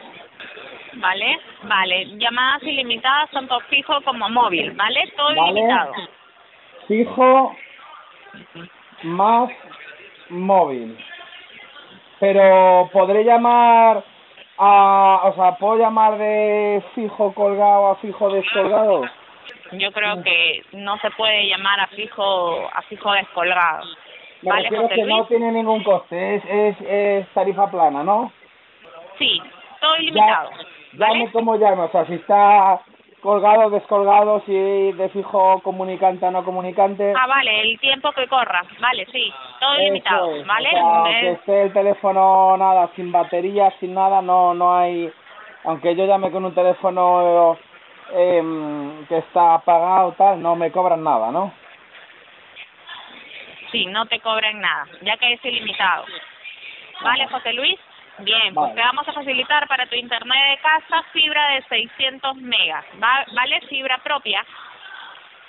¿Vale? 0.94 1.40
Vale, 1.64 2.06
llamadas 2.18 2.62
ilimitadas, 2.64 3.30
tanto 3.32 3.60
fijo 3.70 3.94
como 4.06 4.30
móvil, 4.30 4.72
¿vale? 4.72 5.12
Todo 5.18 5.28
Vale. 5.36 5.52
ilimitado. 5.52 5.94
fijo 6.88 7.56
más 9.04 9.50
móvil. 10.30 10.98
Pero 12.20 12.90
podré 12.94 13.24
llamar 13.24 14.04
a, 14.58 15.22
o 15.26 15.36
sea, 15.36 15.56
puedo 15.58 15.78
llamar 15.78 16.18
de 16.18 16.84
fijo 16.96 17.34
colgado 17.34 17.88
a 17.88 17.96
fijo 17.98 18.30
descolgado. 18.30 19.04
Yo 19.74 19.92
creo 19.92 20.24
que 20.24 20.64
no 20.74 20.98
se 21.00 21.12
puede 21.12 21.48
llamar 21.48 21.80
a 21.80 21.88
fijo 21.88 22.70
a 22.74 22.82
fijo 22.84 23.12
descolgado. 23.14 23.86
Me 24.42 24.52
¿Vale, 24.52 24.70
José 24.70 24.96
que 24.96 25.04
no 25.04 25.26
tiene 25.26 25.52
ningún 25.52 25.84
coste, 25.84 26.36
es, 26.36 26.44
es, 26.46 26.76
es 26.82 27.28
tarifa 27.30 27.70
plana, 27.72 28.04
¿no? 28.04 28.32
Sí, 29.18 29.42
todo 29.82 29.98
ilimitado. 29.98 30.52
Ya, 30.94 31.08
como 31.32 31.56
llame, 31.58 31.84
o 31.84 31.92
sea, 31.92 32.06
si 32.06 32.14
está 32.14 32.80
colgado, 33.22 33.70
descolgado, 33.72 34.42
si 34.46 34.54
de 34.54 35.10
fijo 35.10 35.60
comunicante 35.62 36.26
a 36.26 36.32
no 36.32 36.44
comunicante. 36.44 37.14
Ah, 37.18 37.28
vale, 37.28 37.62
el 37.62 37.80
tiempo 37.80 38.12
que 38.12 38.28
corra. 38.28 38.64
Vale, 38.80 39.06
sí, 39.12 39.34
todo 39.60 39.74
Eso 39.74 39.82
ilimitado, 39.82 40.36
es, 40.36 40.48
¿vale? 40.48 40.70
o 40.70 41.06
sea, 41.06 41.20
que 41.20 41.32
esté 41.32 41.62
el 41.64 41.74
teléfono 41.74 42.56
nada, 42.58 42.90
sin 42.96 43.12
batería, 43.12 43.74
sin 43.80 43.94
nada, 43.94 44.22
no 44.22 44.54
no 44.54 44.78
hay... 44.78 45.12
Aunque 45.64 45.96
yo 45.96 46.06
llame 46.06 46.32
con 46.32 46.46
un 46.46 46.54
teléfono 46.54 47.58
em, 48.14 49.06
que 49.08 49.18
está 49.18 49.56
apagado, 49.56 50.14
tal, 50.14 50.42
no 50.42 50.56
me 50.56 50.72
cobran 50.72 51.04
nada, 51.04 51.32
¿no? 51.32 51.54
Sí, 53.72 53.86
no 53.88 54.06
te 54.06 54.20
cobran 54.22 54.60
nada, 54.62 54.86
ya 55.02 55.18
que 55.18 55.34
es 55.34 55.44
ilimitado. 55.46 56.06
¿Vale, 57.02 57.28
José 57.28 57.54
Luis? 57.54 57.78
Bien, 58.20 58.54
pues 58.54 58.70
Vale. 58.70 58.74
te 58.74 58.82
vamos 58.82 59.08
a 59.08 59.14
facilitar 59.14 59.68
para 59.68 59.86
tu 59.86 59.96
internet 59.96 60.50
de 60.50 60.58
casa 60.58 61.04
fibra 61.12 61.50
de 61.50 61.62
600 61.64 62.36
megas, 62.38 62.84
¿va- 63.02 63.26
¿vale? 63.34 63.62
Fibra 63.70 64.00
propia, 64.00 64.44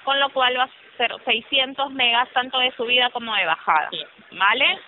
con 0.05 0.19
lo 0.21 0.29
cual 0.31 0.59
va 0.59 0.65
a 0.65 0.71
ser 0.99 1.15
600 1.25 1.91
megas 1.93 2.29
tanto 2.35 2.59
de 2.59 2.71
subida 2.73 3.09
como 3.11 3.35
de 3.35 3.47
bajada, 3.47 3.89
¿vale? 4.33 4.79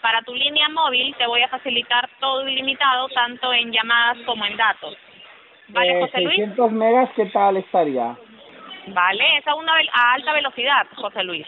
Para 0.00 0.22
tu 0.22 0.34
línea 0.34 0.68
móvil 0.70 1.14
te 1.16 1.26
voy 1.26 1.42
a 1.42 1.48
facilitar 1.48 2.08
todo 2.20 2.48
ilimitado, 2.48 3.08
tanto 3.08 3.52
en 3.52 3.70
llamadas 3.72 4.18
como 4.24 4.46
en 4.46 4.56
datos. 4.56 4.96
¿Vale, 5.74 5.92
Eh, 5.98 6.00
José 6.00 6.20
Luis? 6.22 6.36
600 6.36 6.72
megas, 6.72 7.10
¿qué 7.16 7.26
tal 7.26 7.56
estaría? 7.56 8.16
Vale, 8.86 9.24
es 9.38 9.46
a, 9.46 9.54
una, 9.54 9.72
a 9.92 10.12
alta 10.14 10.32
velocidad, 10.34 10.86
José 10.96 11.24
Luis. 11.24 11.46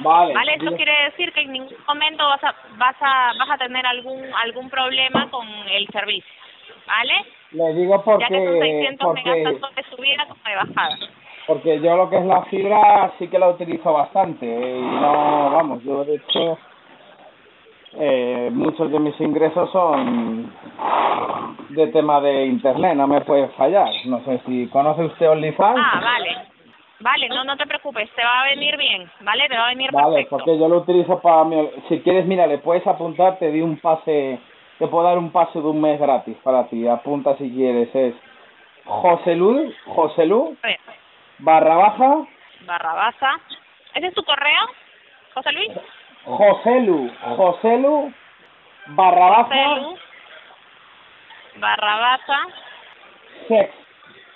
Vale. 0.00 0.34
Vale, 0.34 0.54
eso 0.54 0.76
quiere 0.76 0.92
decir 1.04 1.32
que 1.32 1.40
en 1.40 1.52
ningún 1.52 1.74
momento 1.88 2.24
vas 2.26 2.44
a 2.44 2.54
vas 2.76 2.96
a 3.00 3.32
vas 3.38 3.50
a 3.50 3.58
tener 3.58 3.84
algún 3.86 4.22
algún 4.44 4.68
problema 4.70 5.28
con 5.30 5.46
el 5.70 5.86
servicio, 5.88 6.32
¿vale? 6.86 7.14
Le 7.52 7.74
digo 7.74 7.96
Ya 8.18 8.28
que 8.28 8.34
son 8.34 8.44
porque, 8.44 8.60
600 8.60 9.14
megas 9.14 9.36
porque, 9.36 9.42
tanto 9.60 9.68
de 9.74 9.96
subida 9.96 10.26
como 10.26 10.40
de 10.44 10.56
bajada. 10.56 10.96
porque 11.46 11.80
yo 11.80 11.96
lo 11.96 12.10
que 12.10 12.18
es 12.18 12.24
la 12.26 12.42
fibra 12.44 13.12
sí 13.18 13.26
que 13.28 13.38
la 13.38 13.48
utilizo 13.48 13.92
bastante 13.92 14.46
eh, 14.46 14.78
y 14.78 14.82
no, 14.82 15.50
vamos, 15.50 15.82
yo 15.82 16.04
de 16.04 16.16
hecho 16.16 16.58
eh, 17.94 18.50
muchos 18.52 18.90
de 18.90 18.98
mis 18.98 19.20
ingresos 19.20 19.70
son 19.72 20.52
de 21.70 21.86
tema 21.88 22.20
de 22.20 22.46
internet, 22.46 22.94
no 22.94 23.06
me 23.06 23.20
puede 23.22 23.48
fallar. 23.50 23.88
No 24.06 24.22
sé 24.24 24.40
si 24.46 24.68
conoce 24.68 25.04
usted 25.04 25.30
OnlyFans. 25.30 25.80
Ah, 25.80 26.00
vale. 26.02 26.36
Vale, 27.00 27.28
no 27.30 27.44
no 27.44 27.56
te 27.56 27.66
preocupes, 27.66 28.10
te 28.14 28.22
va 28.22 28.42
a 28.42 28.44
venir 28.44 28.76
bien, 28.76 29.10
¿vale? 29.20 29.48
Te 29.48 29.56
va 29.56 29.66
a 29.66 29.70
venir 29.70 29.90
Vale, 29.90 30.16
perfecto. 30.16 30.36
porque 30.36 30.58
yo 30.58 30.68
lo 30.68 30.78
utilizo 30.78 31.18
para 31.20 31.44
mi... 31.44 31.56
Si 31.88 32.00
quieres, 32.00 32.26
mira, 32.26 32.46
le 32.46 32.58
puedes 32.58 32.86
apuntar, 32.86 33.38
te 33.38 33.50
di 33.50 33.62
un 33.62 33.78
pase, 33.78 34.38
te 34.78 34.86
puedo 34.86 35.04
dar 35.04 35.16
un 35.16 35.32
pase 35.32 35.60
de 35.60 35.66
un 35.66 35.80
mes 35.80 35.98
gratis 35.98 36.36
para 36.42 36.66
ti. 36.68 36.86
Apunta 36.86 37.36
si 37.38 37.50
quieres, 37.50 37.88
es 37.94 38.14
A 40.62 40.66
ver, 40.66 40.80
barra 41.38 41.76
baja, 41.76 42.26
barra 42.66 42.92
baja. 42.92 43.40
¿Ese 43.94 44.08
es 44.08 44.14
tu 44.14 44.22
correo, 44.22 44.60
José 45.32 45.52
Luis? 45.52 45.70
Joselu, 46.24 47.10
Joselu, 47.36 48.12
barra 48.88 49.28
baja, 49.28 49.48
Celu, 49.48 49.96
barra 51.56 51.96
baja. 51.96 52.46
sex. 53.48 53.74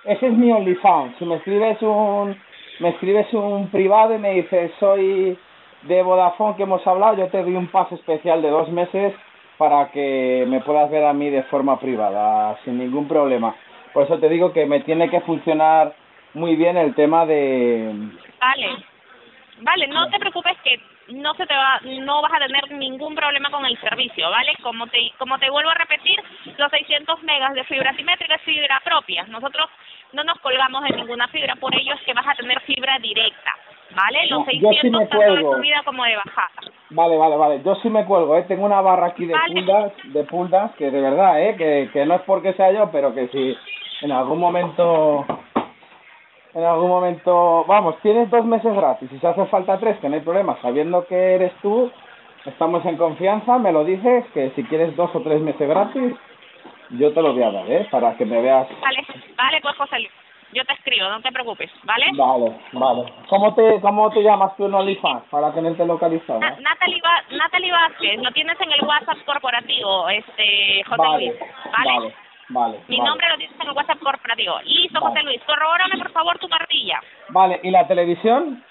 Ese 0.04 0.26
es 0.26 0.32
mi 0.32 0.52
OnlyFans. 0.52 1.16
Si 1.18 1.24
me 1.24 1.36
escribes 1.36 1.80
un, 1.82 2.38
me 2.80 2.90
escribes 2.90 3.32
un 3.32 3.70
privado 3.70 4.14
y 4.14 4.18
me 4.18 4.32
dices 4.32 4.72
soy 4.78 5.38
de 5.82 6.02
Vodafone 6.02 6.56
que 6.56 6.62
hemos 6.64 6.86
hablado, 6.86 7.16
yo 7.16 7.28
te 7.28 7.42
doy 7.42 7.56
un 7.56 7.68
pase 7.68 7.94
especial 7.94 8.42
de 8.42 8.50
dos 8.50 8.68
meses 8.70 9.14
para 9.58 9.90
que 9.90 10.44
me 10.48 10.60
puedas 10.60 10.90
ver 10.90 11.04
a 11.04 11.12
mí 11.12 11.30
de 11.30 11.42
forma 11.44 11.78
privada, 11.78 12.58
sin 12.64 12.78
ningún 12.78 13.06
problema. 13.06 13.54
Por 13.92 14.04
eso 14.04 14.18
te 14.18 14.28
digo 14.28 14.52
que 14.52 14.66
me 14.66 14.80
tiene 14.80 15.08
que 15.08 15.20
funcionar 15.20 15.94
muy 16.34 16.56
bien 16.56 16.76
el 16.76 16.94
tema 16.94 17.24
de... 17.26 17.92
Vale. 18.40 18.84
Vale, 19.60 19.86
no 19.86 20.10
te 20.10 20.18
preocupes 20.18 20.56
que 20.64 20.80
no 21.08 21.34
se 21.34 21.46
te 21.46 21.54
va 21.54 21.80
no 21.82 22.22
vas 22.22 22.32
a 22.32 22.46
tener 22.46 22.70
ningún 22.72 23.14
problema 23.14 23.50
con 23.50 23.64
el 23.64 23.78
servicio, 23.80 24.30
¿vale? 24.30 24.52
Como 24.62 24.86
te 24.86 25.12
como 25.18 25.38
te 25.38 25.50
vuelvo 25.50 25.70
a 25.70 25.74
repetir, 25.74 26.20
los 26.56 26.70
600 26.70 27.22
megas 27.22 27.54
de 27.54 27.64
fibra 27.64 27.94
simétrica 27.94 28.36
es 28.36 28.42
fibra 28.42 28.80
propia. 28.84 29.24
Nosotros 29.24 29.68
no 30.12 30.24
nos 30.24 30.38
colgamos 30.40 30.82
de 30.84 30.96
ninguna 30.96 31.28
fibra, 31.28 31.56
por 31.56 31.74
ello 31.74 31.94
es 31.94 32.00
que 32.02 32.14
vas 32.14 32.26
a 32.26 32.34
tener 32.34 32.60
fibra 32.60 32.98
directa, 33.00 33.52
¿vale? 33.94 34.26
Los 34.28 34.46
No, 34.46 34.52
yo 34.52 34.70
sí 34.70 34.80
600 34.80 35.00
me 35.00 35.06
tanto 35.06 35.34
de 35.34 35.42
subida 35.42 35.82
como 35.84 36.04
de 36.04 36.16
bajada. 36.16 36.50
Vale, 36.90 37.16
vale, 37.16 37.36
vale. 37.36 37.62
Yo 37.64 37.74
sí 37.76 37.90
me 37.90 38.04
cuelgo, 38.04 38.36
¿eh? 38.36 38.44
Tengo 38.46 38.64
una 38.64 38.80
barra 38.80 39.08
aquí 39.08 39.26
de 39.26 39.32
Vale. 39.32 39.54
puldas, 39.54 39.92
de 40.04 40.24
puldas, 40.24 40.74
que 40.76 40.90
de 40.90 41.00
verdad, 41.00 41.42
¿eh? 41.42 41.56
Que, 41.56 41.90
que 41.92 42.06
no 42.06 42.14
es 42.14 42.22
porque 42.22 42.52
sea 42.52 42.70
yo, 42.72 42.90
pero 42.92 43.14
que 43.14 43.28
si 43.28 43.56
en 44.02 44.12
algún 44.12 44.38
momento... 44.38 45.26
En 46.54 46.64
algún 46.64 46.88
momento... 46.88 47.64
Vamos, 47.66 48.00
tienes 48.00 48.30
dos 48.30 48.44
meses 48.44 48.72
gratis. 48.74 49.10
Si 49.10 49.18
se 49.18 49.26
hace 49.26 49.44
falta 49.46 49.78
tres, 49.78 49.98
que 49.98 50.08
no 50.08 50.14
hay 50.14 50.20
problema. 50.22 50.56
Sabiendo 50.62 51.04
que 51.06 51.34
eres 51.34 51.52
tú, 51.60 51.90
estamos 52.46 52.84
en 52.86 52.96
confianza, 52.96 53.58
me 53.58 53.72
lo 53.72 53.84
dices, 53.84 54.24
que 54.32 54.50
si 54.50 54.62
quieres 54.64 54.94
dos 54.96 55.14
o 55.14 55.20
tres 55.20 55.40
meses 55.40 55.68
gratis, 55.68 56.14
yo 56.90 57.12
te 57.12 57.22
lo 57.22 57.32
voy 57.32 57.42
a 57.42 57.50
dar, 57.50 57.70
¿eh? 57.70 57.88
Para 57.90 58.16
que 58.16 58.24
me 58.24 58.40
veas... 58.40 58.68
Vale, 58.80 59.04
vale, 59.36 59.60
pues 59.60 59.76
José 59.76 59.96
Luis. 59.98 60.10
Yo 60.52 60.64
te 60.64 60.74
escribo, 60.74 61.08
no 61.08 61.20
te 61.20 61.32
preocupes, 61.32 61.68
¿vale? 61.82 62.06
Vale, 62.12 62.56
vale. 62.74 63.12
¿Cómo 63.28 63.54
te, 63.54 63.80
cómo 63.80 64.08
te 64.12 64.22
llamas 64.22 64.56
tú 64.56 64.66
en 64.66 64.74
OnlyFans 64.74 65.24
para 65.28 65.52
tenerte 65.52 65.84
localizado? 65.84 66.38
Na- 66.38 66.56
Natalie, 66.60 67.72
Vázquez, 67.72 68.22
lo 68.22 68.30
tienes 68.30 68.60
en 68.60 68.70
el 68.70 68.82
WhatsApp 68.86 69.18
corporativo, 69.26 70.08
este, 70.10 70.84
José 70.84 71.02
Vale, 71.02 71.26
Luis, 71.26 71.40
¿vale? 71.72 71.90
vale, 71.98 72.14
vale. 72.48 72.80
Mi 72.88 72.98
vale. 72.98 73.08
nombre 73.10 73.28
lo 73.30 73.36
tienes 73.38 73.60
en 73.60 73.66
el 73.68 73.72
WhatsApp 73.72 73.98
corporativo. 74.00 74.58
Listo, 74.64 75.00
Vale. 75.00 75.06
José 75.14 75.22
Luis, 75.24 75.42
corrobórame 75.46 75.98
por 75.98 76.12
favor 76.12 76.38
tu 76.38 76.48
cartilla. 76.48 77.00
Vale, 77.28 77.60
¿y 77.62 77.70
la 77.70 77.86
televisión? 77.86 78.62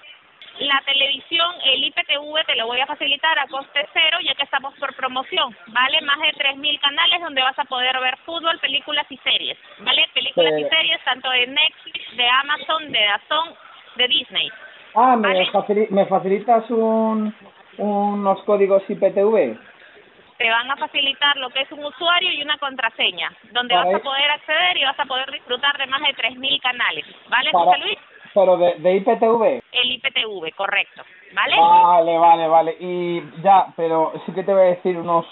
La 0.60 0.80
televisión, 0.86 1.48
el 1.66 1.84
IPTV 1.86 2.46
te 2.46 2.56
lo 2.56 2.68
voy 2.68 2.80
a 2.80 2.86
facilitar 2.86 3.40
a 3.40 3.48
coste 3.48 3.88
cero 3.92 4.18
ya 4.24 4.36
que 4.36 4.44
estamos 4.44 4.72
por 4.76 4.96
promoción, 4.96 5.56
¿vale? 5.68 6.00
Más 6.02 6.20
de 6.20 6.32
3.000 6.34 6.80
canales 6.80 7.22
donde 7.22 7.42
vas 7.42 7.58
a 7.58 7.66
poder 7.66 8.00
ver 8.00 8.16
fútbol, 8.20 8.60
películas 8.60 9.08
y 9.10 9.18
series, 9.18 9.58
¿vale? 9.80 10.08
Películas 10.14 10.54
y 10.60 10.64
series 10.70 11.04
tanto 11.06 11.28
de 11.32 11.48
Netflix, 11.48 12.16
de 12.18 12.30
Amazon, 12.30 12.92
de 12.92 13.00
Dazón, 13.04 13.56
de 13.96 14.08
Disney. 14.08 14.52
Ah, 14.94 15.16
¿me, 15.16 15.28
Vale. 15.30 15.52
facili- 15.52 15.90
¿me 15.90 16.06
facilitas 16.06 16.70
un, 16.70 17.34
unos 17.78 18.44
códigos 18.44 18.84
IPTV? 18.88 19.58
Te 20.44 20.50
van 20.50 20.70
a 20.70 20.76
facilitar 20.76 21.38
lo 21.38 21.50
que 21.52 21.62
es 21.62 21.72
un 21.72 21.86
usuario 21.86 22.30
y 22.34 22.42
una 22.42 22.58
contraseña, 22.58 23.32
donde 23.54 23.76
Para 23.76 23.86
vas 23.86 23.96
a 23.96 24.04
poder 24.04 24.30
acceder 24.30 24.76
y 24.76 24.84
vas 24.84 25.00
a 25.00 25.06
poder 25.06 25.32
disfrutar 25.32 25.78
de 25.78 25.88
más 25.88 26.02
de 26.02 26.14
3.000 26.14 26.60
canales, 26.62 27.06
¿vale, 27.30 27.50
Para- 27.50 27.64
José 27.64 27.78
Luis? 27.80 27.98
Pero 28.34 28.58
de, 28.58 28.74
de 28.80 28.96
IPTV. 28.98 29.62
El 29.72 29.92
IPTV, 29.94 30.54
correcto, 30.54 31.04
¿vale? 31.34 31.56
Vale, 31.58 32.18
vale, 32.18 32.48
vale. 32.50 32.76
Y 32.78 33.22
ya, 33.42 33.68
pero 33.78 34.12
sí 34.26 34.34
que 34.34 34.44
te 34.44 34.52
voy 34.52 34.64
a 34.64 34.66
decir 34.66 34.98
unos... 34.98 35.26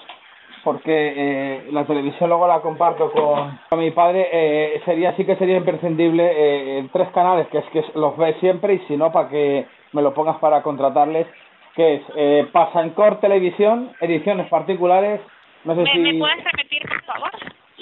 Porque 0.64 1.14
eh, 1.18 1.68
la 1.72 1.84
televisión 1.84 2.30
luego 2.30 2.48
la 2.48 2.62
comparto 2.62 3.12
con, 3.12 3.60
con 3.68 3.80
mi 3.80 3.92
padre. 3.92 4.30
Eh, 4.32 4.82
sería 4.86 5.14
sí 5.18 5.26
que 5.26 5.36
sería 5.36 5.58
imprescindible 5.58 6.24
eh, 6.24 6.88
tres 6.94 7.10
canales, 7.10 7.48
que 7.48 7.58
es 7.58 7.66
que 7.72 7.84
los 7.96 8.16
ve 8.16 8.36
siempre 8.40 8.76
y 8.76 8.80
si 8.88 8.96
no, 8.96 9.12
para 9.12 9.28
que 9.28 9.66
me 9.92 10.02
lo 10.04 10.14
pongas 10.14 10.38
para 10.38 10.62
contratarles. 10.62 11.28
Que 11.76 11.96
es 11.96 12.02
eh, 12.16 12.48
Pasancor 12.52 13.20
Televisión, 13.20 13.94
ediciones 14.02 14.48
particulares. 14.50 15.22
No 15.64 15.76
sé 15.76 15.82
¿Me, 15.84 15.92
si... 15.94 16.00
¿Me 16.00 16.20
puedes 16.20 16.44
repetir, 16.44 16.82
por 16.88 17.02
favor? 17.04 17.32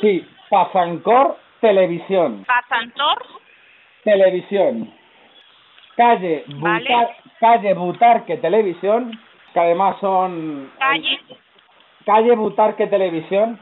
Sí, 0.02 0.28
Pasancor 0.50 1.38
Televisión. 1.60 2.46
Pasantor, 2.46 3.26
Televisión. 4.04 4.94
Calle 5.96 6.44
Vale. 6.48 6.80
Butar, 6.88 7.16
calle 7.40 7.74
Butarque 7.74 8.38
Televisión, 8.38 9.20
que 9.54 9.60
además 9.60 9.98
son 10.00 10.72
calle... 10.80 11.20
calle 12.06 12.36
Butarque 12.36 12.88
Televisión. 12.88 13.60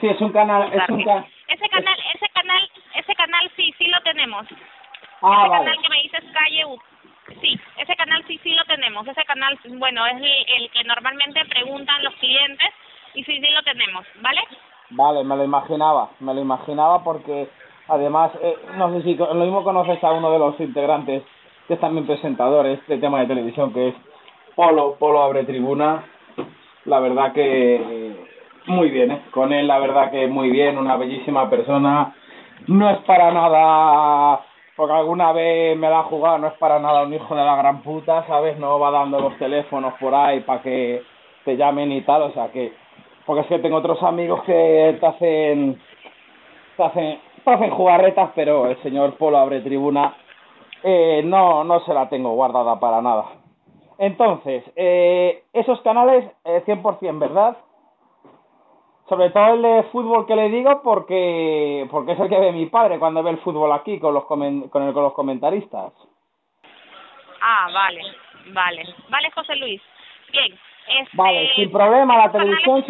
Sí, 0.00 0.06
es 0.08 0.20
un 0.20 0.32
canal, 0.32 0.70
es 0.72 0.88
un 0.88 1.02
ca- 1.04 1.24
Ese 1.48 1.68
canal, 1.68 1.96
ese 2.14 2.28
canal, 2.34 2.70
ese 2.94 3.14
canal 3.14 3.50
sí, 3.56 3.74
sí 3.78 3.86
lo 3.88 4.00
tenemos. 4.02 4.46
Ah, 5.22 5.40
ese 5.40 5.48
vale. 5.48 5.64
canal 5.64 5.82
que 5.82 5.88
me 5.88 6.02
dices 6.02 6.24
calle 6.32 6.64
U. 6.66 6.78
Ese 7.80 7.96
canal 7.96 8.22
sí, 8.26 8.38
sí 8.42 8.52
lo 8.52 8.64
tenemos. 8.66 9.08
Ese 9.08 9.24
canal, 9.24 9.58
bueno, 9.78 10.06
es 10.06 10.16
el, 10.16 10.70
que 10.70 10.84
normalmente 10.84 11.40
preguntan 11.46 12.04
los 12.04 12.14
clientes 12.16 12.68
y 13.14 13.24
sí, 13.24 13.40
sí 13.40 13.48
lo 13.50 13.62
tenemos, 13.62 14.04
¿vale? 14.20 14.40
Vale, 14.90 15.24
me 15.24 15.34
lo 15.34 15.44
imaginaba, 15.44 16.10
me 16.20 16.34
lo 16.34 16.42
imaginaba 16.42 17.02
porque 17.02 17.48
además, 17.88 18.32
eh, 18.42 18.54
no 18.76 18.92
sé 18.92 19.02
si 19.02 19.14
lo 19.14 19.32
mismo 19.34 19.64
conoces 19.64 20.02
a 20.04 20.12
uno 20.12 20.30
de 20.30 20.38
los 20.38 20.60
integrantes 20.60 21.22
que 21.66 21.74
es 21.74 21.80
también 21.80 22.06
presentador 22.06 22.66
de 22.66 22.74
este 22.74 22.98
tema 22.98 23.20
de 23.20 23.28
televisión, 23.28 23.72
que 23.72 23.88
es 23.88 23.94
Polo, 24.54 24.96
Polo 24.98 25.22
Abre 25.22 25.44
Tribuna. 25.44 26.04
La 26.84 27.00
verdad 27.00 27.32
que 27.32 27.76
eh, 27.76 28.26
muy 28.66 28.90
bien, 28.90 29.12
¿eh? 29.12 29.22
Con 29.30 29.54
él 29.54 29.66
la 29.66 29.78
verdad 29.78 30.10
que 30.10 30.26
muy 30.26 30.50
bien, 30.50 30.76
una 30.76 30.96
bellísima 30.96 31.48
persona. 31.48 32.14
No 32.66 32.90
es 32.90 32.98
para 33.04 33.30
nada, 33.30 34.40
porque 34.80 34.94
alguna 34.94 35.30
vez 35.32 35.76
me 35.76 35.90
la 35.90 35.98
ha 35.98 36.04
jugado, 36.04 36.38
no 36.38 36.46
es 36.46 36.54
para 36.54 36.78
nada 36.78 37.02
un 37.02 37.12
hijo 37.12 37.34
de 37.34 37.44
la 37.44 37.54
gran 37.54 37.82
puta, 37.82 38.26
¿sabes? 38.26 38.56
No 38.58 38.78
va 38.78 38.90
dando 38.90 39.20
los 39.20 39.36
teléfonos 39.36 39.92
por 40.00 40.14
ahí 40.14 40.40
para 40.40 40.62
que 40.62 41.02
te 41.44 41.54
llamen 41.58 41.92
y 41.92 42.00
tal, 42.00 42.22
o 42.22 42.32
sea 42.32 42.50
que 42.50 42.72
porque 43.26 43.42
es 43.42 43.46
que 43.48 43.58
tengo 43.58 43.76
otros 43.76 44.02
amigos 44.02 44.42
que 44.44 44.96
te 44.98 45.06
hacen 45.06 45.78
te 46.78 46.82
hacen, 46.82 47.20
te 47.44 47.50
hacen 47.50 47.70
jugarretas 47.72 48.30
pero 48.34 48.70
el 48.70 48.82
señor 48.82 49.18
Polo 49.18 49.36
abre 49.36 49.60
tribuna 49.60 50.16
eh, 50.82 51.20
no 51.26 51.62
no 51.62 51.80
se 51.80 51.92
la 51.92 52.08
tengo 52.08 52.30
guardada 52.30 52.80
para 52.80 53.02
nada 53.02 53.26
entonces 53.98 54.64
eh, 54.76 55.44
esos 55.52 55.78
canales 55.82 56.24
eh, 56.46 56.62
100% 56.66 57.18
verdad 57.18 57.58
sobre 59.10 59.30
todo 59.30 59.54
el 59.54 59.62
de 59.62 59.82
fútbol 59.90 60.24
que 60.24 60.36
le 60.36 60.48
digo 60.48 60.82
porque 60.84 61.86
porque 61.90 62.12
es 62.12 62.20
el 62.20 62.28
que 62.28 62.38
ve 62.38 62.52
mi 62.52 62.66
padre 62.66 62.98
cuando 63.00 63.22
ve 63.24 63.30
el 63.30 63.38
fútbol 63.38 63.72
aquí 63.72 63.98
con 63.98 64.14
los 64.14 64.22
comen- 64.24 64.70
con, 64.70 64.84
el- 64.84 64.94
con 64.94 65.02
los 65.02 65.12
comentaristas 65.14 65.92
Ah, 67.42 67.68
vale, 67.72 68.02
vale. 68.52 68.82
Vale, 69.08 69.30
José 69.30 69.56
Luis. 69.56 69.80
Bien. 70.30 70.52
Este, 70.86 71.16
Vale, 71.16 71.50
sin 71.54 71.72
problema, 71.72 72.16
la 72.16 72.30
televisión 72.30 72.84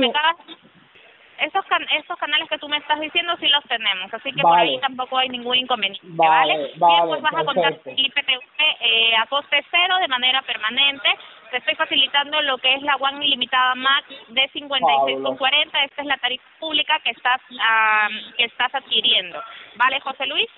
Esos, 1.38 1.64
can 1.66 1.82
esos 1.96 2.18
canales 2.18 2.48
que 2.50 2.58
tú 2.58 2.68
me 2.68 2.76
estás 2.76 3.00
diciendo 3.00 3.32
sí 3.40 3.48
los 3.48 3.64
tenemos, 3.64 4.12
así 4.12 4.30
que 4.32 4.42
por 4.42 4.58
ahí 4.58 4.78
tampoco 4.80 5.16
hay 5.16 5.28
ningún 5.30 5.56
inconveniente, 5.56 6.04
Vale, 6.10 6.52
¿vale? 6.54 6.70
vale, 6.76 6.94
Bien, 6.96 7.08
pues 7.08 7.22
vas 7.22 7.34
a 7.34 7.44
contar 7.44 7.72
IPTV 7.96 8.42
eh, 8.80 9.16
a 9.16 9.26
coste 9.26 9.64
cero 9.70 9.94
de 10.00 10.08
manera 10.08 10.42
permanente. 10.42 11.08
Te 11.50 11.56
estoy 11.58 11.74
facilitando 11.74 12.40
lo 12.42 12.58
que 12.58 12.74
es 12.74 12.82
la 12.82 12.96
One 12.96 13.24
Ilimitada 13.26 13.74
Max 13.74 14.06
de 14.28 14.48
56,40. 14.52 15.84
Esta 15.84 16.02
es 16.02 16.06
la 16.06 16.16
tarifa 16.18 16.44
pública 16.58 16.98
que 17.00 17.10
estás 17.10 17.40
que 18.36 18.44
estás 18.44 18.74
adquiriendo, 18.74 19.42
¿vale, 19.76 20.00
José 20.00 20.26
Luis? 20.26 20.48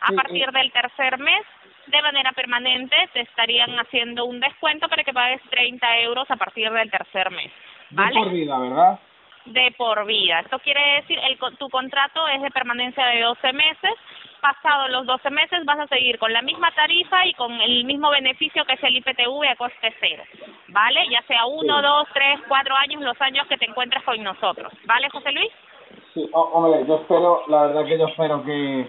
A 0.00 0.08
Sí, 0.08 0.16
partir 0.16 0.50
del 0.50 0.70
tercer 0.72 1.18
mes, 1.18 1.42
de 1.86 2.02
manera 2.02 2.32
permanente, 2.32 2.96
te 3.12 3.20
estarían 3.20 3.78
haciendo 3.78 4.26
un 4.26 4.38
descuento 4.40 4.88
para 4.88 5.02
que 5.04 5.12
pagues 5.14 5.40
30 5.50 5.98
euros 6.00 6.30
a 6.30 6.36
partir 6.36 6.70
del 6.70 6.90
tercer 6.90 7.30
mes, 7.30 7.50
De 7.90 8.02
¿vale? 8.02 8.18
por 8.20 8.30
vida 8.30 8.58
verdad 8.58 8.98
de 9.46 9.74
por 9.76 10.04
vida. 10.06 10.40
Esto 10.40 10.58
quiere 10.60 10.80
decir, 11.00 11.18
el, 11.18 11.38
tu 11.58 11.68
contrato 11.68 12.26
es 12.28 12.42
de 12.42 12.50
permanencia 12.50 13.04
de 13.06 13.22
12 13.22 13.52
meses. 13.52 13.92
Pasados 14.40 14.90
los 14.90 15.06
12 15.06 15.30
meses 15.30 15.64
vas 15.64 15.78
a 15.78 15.86
seguir 15.86 16.18
con 16.18 16.32
la 16.32 16.42
misma 16.42 16.70
tarifa 16.72 17.24
y 17.26 17.32
con 17.34 17.52
el 17.60 17.84
mismo 17.84 18.10
beneficio 18.10 18.64
que 18.66 18.74
es 18.74 18.82
el 18.82 18.96
IPTV 18.96 19.48
a 19.50 19.56
coste 19.56 19.94
cero. 20.00 20.22
¿Vale? 20.68 21.00
Ya 21.10 21.22
sea 21.22 21.46
uno, 21.46 21.76
Sí. 21.76 21.82
dos, 21.82 22.08
tres, 22.12 22.40
cuatro 22.48 22.74
años, 22.76 23.00
los 23.02 23.20
años 23.22 23.46
que 23.46 23.56
te 23.56 23.64
encuentres 23.66 24.02
con 24.04 24.22
nosotros. 24.22 24.72
¿Vale, 24.84 25.08
José 25.10 25.32
Luis? 25.32 25.50
Sí, 26.12 26.28
ho- 26.32 26.50
hombre, 26.52 26.84
yo 26.86 26.96
espero, 26.96 27.42
la 27.48 27.66
verdad 27.66 27.84
que 27.86 27.98
yo 27.98 28.06
espero 28.08 28.42
que 28.44 28.86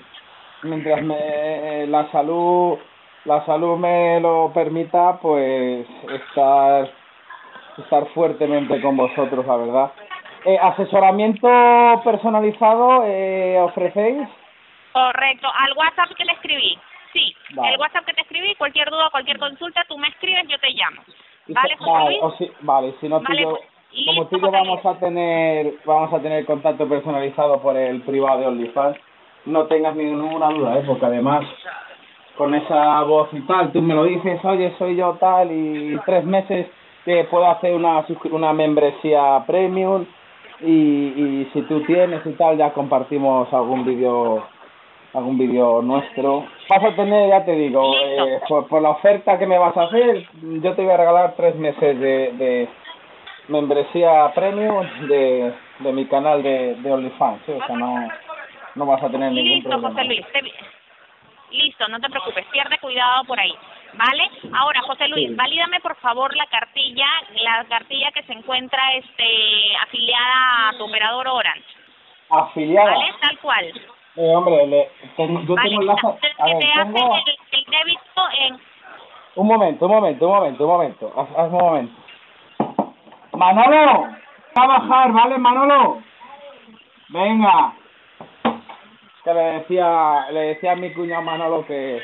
mientras 0.63 1.02
me, 1.04 1.88
la 1.88 2.10
salud 2.12 2.78
la 3.26 3.44
salud 3.46 3.78
me 3.78 4.20
lo 4.20 4.52
permita, 4.54 5.18
pues 5.20 5.88
estar 6.12 6.91
estar 7.78 8.08
fuertemente 8.13 8.80
con 8.82 8.96
vosotros, 8.98 9.46
la 9.48 9.58
verdad. 9.58 9.91
Eh, 10.45 10.60
asesoramiento 10.62 11.47
personalizado 12.03 13.01
eh, 13.05 13.60
ofrecéis. 13.62 14.27
Correcto. 14.91 15.47
Al 15.47 15.73
WhatsApp 15.75 16.15
que 16.15 16.23
te 16.23 16.31
escribí. 16.34 16.77
Sí, 17.13 17.36
Vale. 17.55 17.73
el 17.73 17.79
WhatsApp 17.79 18.05
que 18.05 18.13
te 18.13 18.21
escribí, 18.21 18.53
cualquier 18.55 18.89
duda, 18.91 19.10
cualquier 19.10 19.39
consulta, 19.39 19.84
tú 19.88 19.97
me 19.97 20.08
escribes, 20.10 20.47
yo 20.47 20.60
te 20.60 20.69
llamo. 20.69 21.01
¿Vale, 21.47 21.75
José 21.77 21.91
vale, 21.91 22.19
Luis? 22.21 22.38
si, 22.38 22.51
vale, 22.62 22.93
si 23.01 23.10
no 23.10 23.19
tú 23.21 23.25
Vale, 23.29 23.41
yo- 23.41 23.49
pues, 23.51 23.62
como 24.05 24.27
tú 24.27 24.38
y 24.38 24.41
yo 24.41 24.45
José 24.47 24.58
vamos 24.60 24.86
a 24.86 24.99
tener 24.99 25.73
vamos 25.86 26.13
a 26.13 26.19
tener 26.19 26.45
contacto 26.45 26.88
personalizado 26.89 27.60
por 27.62 27.75
el 27.77 28.01
privado 28.01 28.39
de 28.41 28.47
OnlyFans, 28.47 28.97
no 29.45 29.65
tengas 29.67 29.95
ninguna 29.95 30.49
duda, 30.49 30.77
¿eh? 30.77 30.84
porque 30.86 31.05
además 31.05 31.45
con 32.38 32.53
esa 32.53 33.01
voz 33.03 33.29
y 33.34 33.39
tal, 33.41 33.71
tú 33.71 33.81
me 33.81 33.95
lo 33.95 34.03
dices, 34.03 34.43
oye, 34.43 34.75
soy 34.77 34.95
yo 34.97 35.13
tal, 35.19 35.51
y 35.51 35.97
tres 36.05 36.23
meses 36.25 36.67
te 37.05 37.23
puedo 37.25 37.47
hacer 37.49 37.73
una 37.73 38.05
una 38.31 38.53
membresía 38.53 39.43
premium 39.47 40.05
y, 40.62 40.72
y 40.72 41.50
si 41.54 41.62
tú 41.63 41.82
tienes 41.82 42.26
y 42.26 42.32
tal, 42.34 42.58
ya 42.58 42.72
compartimos 42.74 43.52
algún 43.54 43.86
vídeo 43.86 44.48
algún 45.13 45.38
vídeo 45.38 45.82
nuestro. 45.82 46.46
Vas 46.68 46.84
a 46.84 46.94
tener, 46.94 47.30
ya 47.30 47.46
te 47.46 47.54
digo, 47.54 47.94
eh, 48.04 48.39
por, 48.50 48.68
por 48.68 48.82
la 48.82 48.89
oferta 48.89 49.39
que 49.39 49.48
me 49.48 49.58
vas 49.58 49.76
a 49.78 49.84
hacer, 49.84 50.28
yo 50.41 50.74
te 50.76 50.82
voy 50.84 50.91
a 50.91 50.98
regalar 50.98 51.36
tres 51.38 51.56
meses 51.56 51.98
de, 52.00 52.34
de 52.34 52.68
membresía 53.48 54.32
premium 54.36 54.86
de, 55.08 55.54
de 55.80 55.94
mi 55.94 56.06
canal 56.08 56.44
de, 56.44 56.76
de 56.76 56.91
OnlyFans, 56.91 57.41
¿sí? 57.46 57.54
o 57.54 57.65
sea, 57.65 57.78
no, 57.78 58.10
no 58.76 58.86
vas 58.86 59.02
a 59.04 59.10
tener 59.10 59.32
ningún 59.32 59.54
Listo, 59.56 59.70
problema. 59.70 59.89
José 59.89 60.04
Luis. 60.06 60.26
te- 60.34 61.56
Listo, 61.56 61.88
no 61.88 62.00
te 62.02 62.10
preocupes, 62.10 62.46
pierde 62.52 62.78
cuidado 62.80 63.24
por 63.26 63.39
ahí. 63.39 63.54
¿Vale? 63.93 64.30
Ahora, 64.54 64.82
José 64.82 65.08
Luis, 65.08 65.30
Sí. 65.30 65.36
valídame 65.36 65.80
por 65.80 65.95
favor 65.98 66.36
la 66.36 66.45
cartilla, 66.48 67.08
la 67.36 67.63
cartilla 67.65 68.12
que 68.12 68.24
se 68.24 68.34
encuentra 68.34 68.82
este 68.95 69.76
afiliada 69.82 70.69
a 70.69 70.78
tu 70.78 70.84
operador 70.86 71.28
Orange. 71.28 71.63
Afiliada. 72.30 72.91
¿Vale? 72.91 73.13
Tal 73.21 73.38
cual. 73.39 73.82
Eh, 74.17 74.36
hombre, 74.36 74.67
le, 74.67 74.89
tengo- 75.15 75.41
yo 75.41 75.56
¿Vale? 75.56 75.69
tengo. 75.69 75.95
Que 76.19 76.28
A 76.38 76.45
ver, 76.45 76.60
te 76.60 76.65
hacen 76.71 76.93
tengo... 76.93 77.15
el, 77.15 77.38
el 77.52 77.65
débito 77.65 78.30
en... 78.39 78.60
Un 79.36 79.48
momento, 79.48 79.86
un 79.86 79.91
momento, 79.91 80.28
un 80.28 80.34
momento, 80.36 80.63
un 80.65 80.69
momento. 80.71 81.13
Haz, 81.17 81.28
haz 81.38 81.52
un 81.52 81.58
momento. 81.58 81.93
Manolo, 83.34 84.08
a 84.56 84.67
bajar, 84.67 85.12
¿vale, 85.12 85.38
Manolo? 85.38 86.02
Venga. 87.10 87.74
que 89.24 89.34
le 89.34 89.41
decía, 89.60 90.28
le 90.32 90.39
decía 90.39 90.71
a 90.74 90.76
mi 90.76 90.93
cuñado 90.93 91.21
Manolo 91.24 91.65
que, 91.65 92.02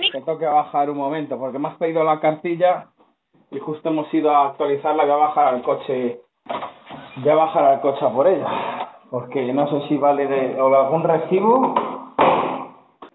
que 0.00 0.10
tengo 0.10 0.38
que 0.38 0.46
bajar 0.46 0.90
un 0.90 0.98
momento, 0.98 1.38
porque 1.38 1.58
me 1.58 1.68
has 1.68 1.76
pedido 1.76 2.04
la 2.04 2.20
cartilla 2.20 2.86
y 3.50 3.58
justo 3.58 3.88
hemos 3.88 4.12
ido 4.12 4.34
a 4.34 4.48
actualizarla, 4.48 5.04
voy 5.04 5.12
a 5.12 5.16
bajar 5.16 5.54
al 5.54 5.62
coche, 5.62 6.20
voy 7.16 7.28
a 7.28 7.34
bajar 7.34 7.64
al 7.64 7.80
coche 7.80 8.04
a 8.04 8.10
por 8.10 8.26
ella, 8.26 8.90
porque 9.10 9.52
no 9.52 9.68
sé 9.68 9.88
si 9.88 9.96
vale 9.96 10.26
de, 10.26 10.60
o 10.60 10.74
algún 10.74 11.02
recibo, 11.02 11.74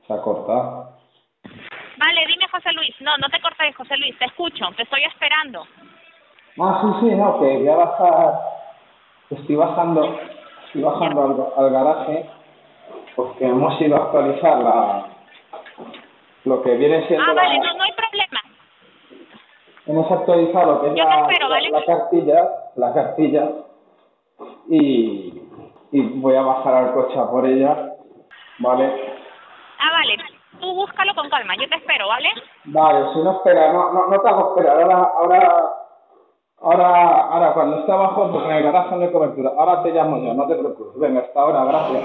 se 0.08 0.14
ha 0.14 0.22
cortado. 0.22 0.90
Vale, 1.98 2.26
dime 2.28 2.48
José 2.50 2.72
Luis. 2.74 2.96
No, 3.02 3.12
no 3.18 3.30
te 3.30 3.42
cortes, 3.42 3.76
José 3.76 3.98
Luis, 3.98 4.18
te 4.18 4.26
escucho, 4.26 4.66
te 4.78 4.84
estoy 4.84 5.04
esperando. 5.04 5.64
Ah, 6.58 6.80
sí, 6.82 6.88
sí, 7.10 7.16
no, 7.16 7.40
que 7.40 7.58
voy 7.58 7.68
a 7.68 7.76
bajar, 7.76 8.40
estoy 9.30 9.56
bajando, 9.56 10.20
estoy 10.66 10.82
bajando 10.82 11.54
al, 11.58 11.66
al 11.66 11.72
garaje, 11.72 12.30
porque 13.16 13.46
hemos 13.46 13.80
ido 13.82 13.98
a 13.98 14.06
actualizar 14.06 14.58
la, 14.60 15.19
lo 16.50 16.62
que 16.64 16.76
viene 16.76 17.08
siendo 17.08 17.24
Ah, 17.26 17.34
la- 17.34 17.42
vale, 17.44 17.60
no, 17.60 17.74
no 17.78 17.84
hay 17.84 17.92
problema. 17.94 18.40
hemos 19.86 20.12
actualizado 20.12 20.72
lo 20.74 20.82
que 20.82 20.88
es 20.88 20.96
Yo 20.96 21.04
te 21.04 21.10
la, 21.16 21.22
espero, 21.22 21.48
la- 21.48 21.56
¿vale? 21.56 21.70
la 21.72 21.86
cartilla, 21.86 22.50
la 22.76 22.94
cartilla, 22.94 23.50
y, 24.68 25.42
y 25.92 26.02
voy 26.20 26.36
a 26.36 26.42
bajar 26.42 26.74
al 26.76 26.94
coche 26.94 27.18
a 27.20 27.30
por 27.30 27.46
ella, 27.46 27.94
¿vale? 28.60 28.94
Ah, 29.80 29.92
vale. 29.94 30.18
Tú 30.60 30.74
búscalo 30.76 31.16
con 31.16 31.30
calma, 31.30 31.56
yo 31.56 31.70
te 31.70 31.76
espero, 31.76 32.08
¿vale? 32.08 32.30
Vale, 32.66 33.14
si 33.14 33.20
no 33.20 33.32
espera, 33.32 33.72
no, 33.74 33.94
no, 33.94 34.08
no 34.08 34.20
te 34.22 34.28
hago 34.28 34.50
esperar, 34.50 34.82
ahora, 34.82 35.12
ahora, 35.18 35.64
ahora, 36.62 37.22
ahora 37.30 37.54
cuando 37.54 37.80
esté 37.80 37.92
abajo, 37.92 38.30
porque 38.32 38.50
en 38.50 38.56
el 38.58 38.64
garaje 38.64 38.96
no 38.96 39.02
hay 39.04 39.12
cobertura, 39.12 39.52
ahora 39.58 39.82
te 39.84 39.92
llamo 39.92 40.18
yo, 40.18 40.34
no 40.34 40.46
te 40.48 40.56
preocupes, 40.56 41.00
venga, 41.00 41.22
hasta 41.22 41.40
ahora, 41.42 41.64
gracias. 41.64 42.04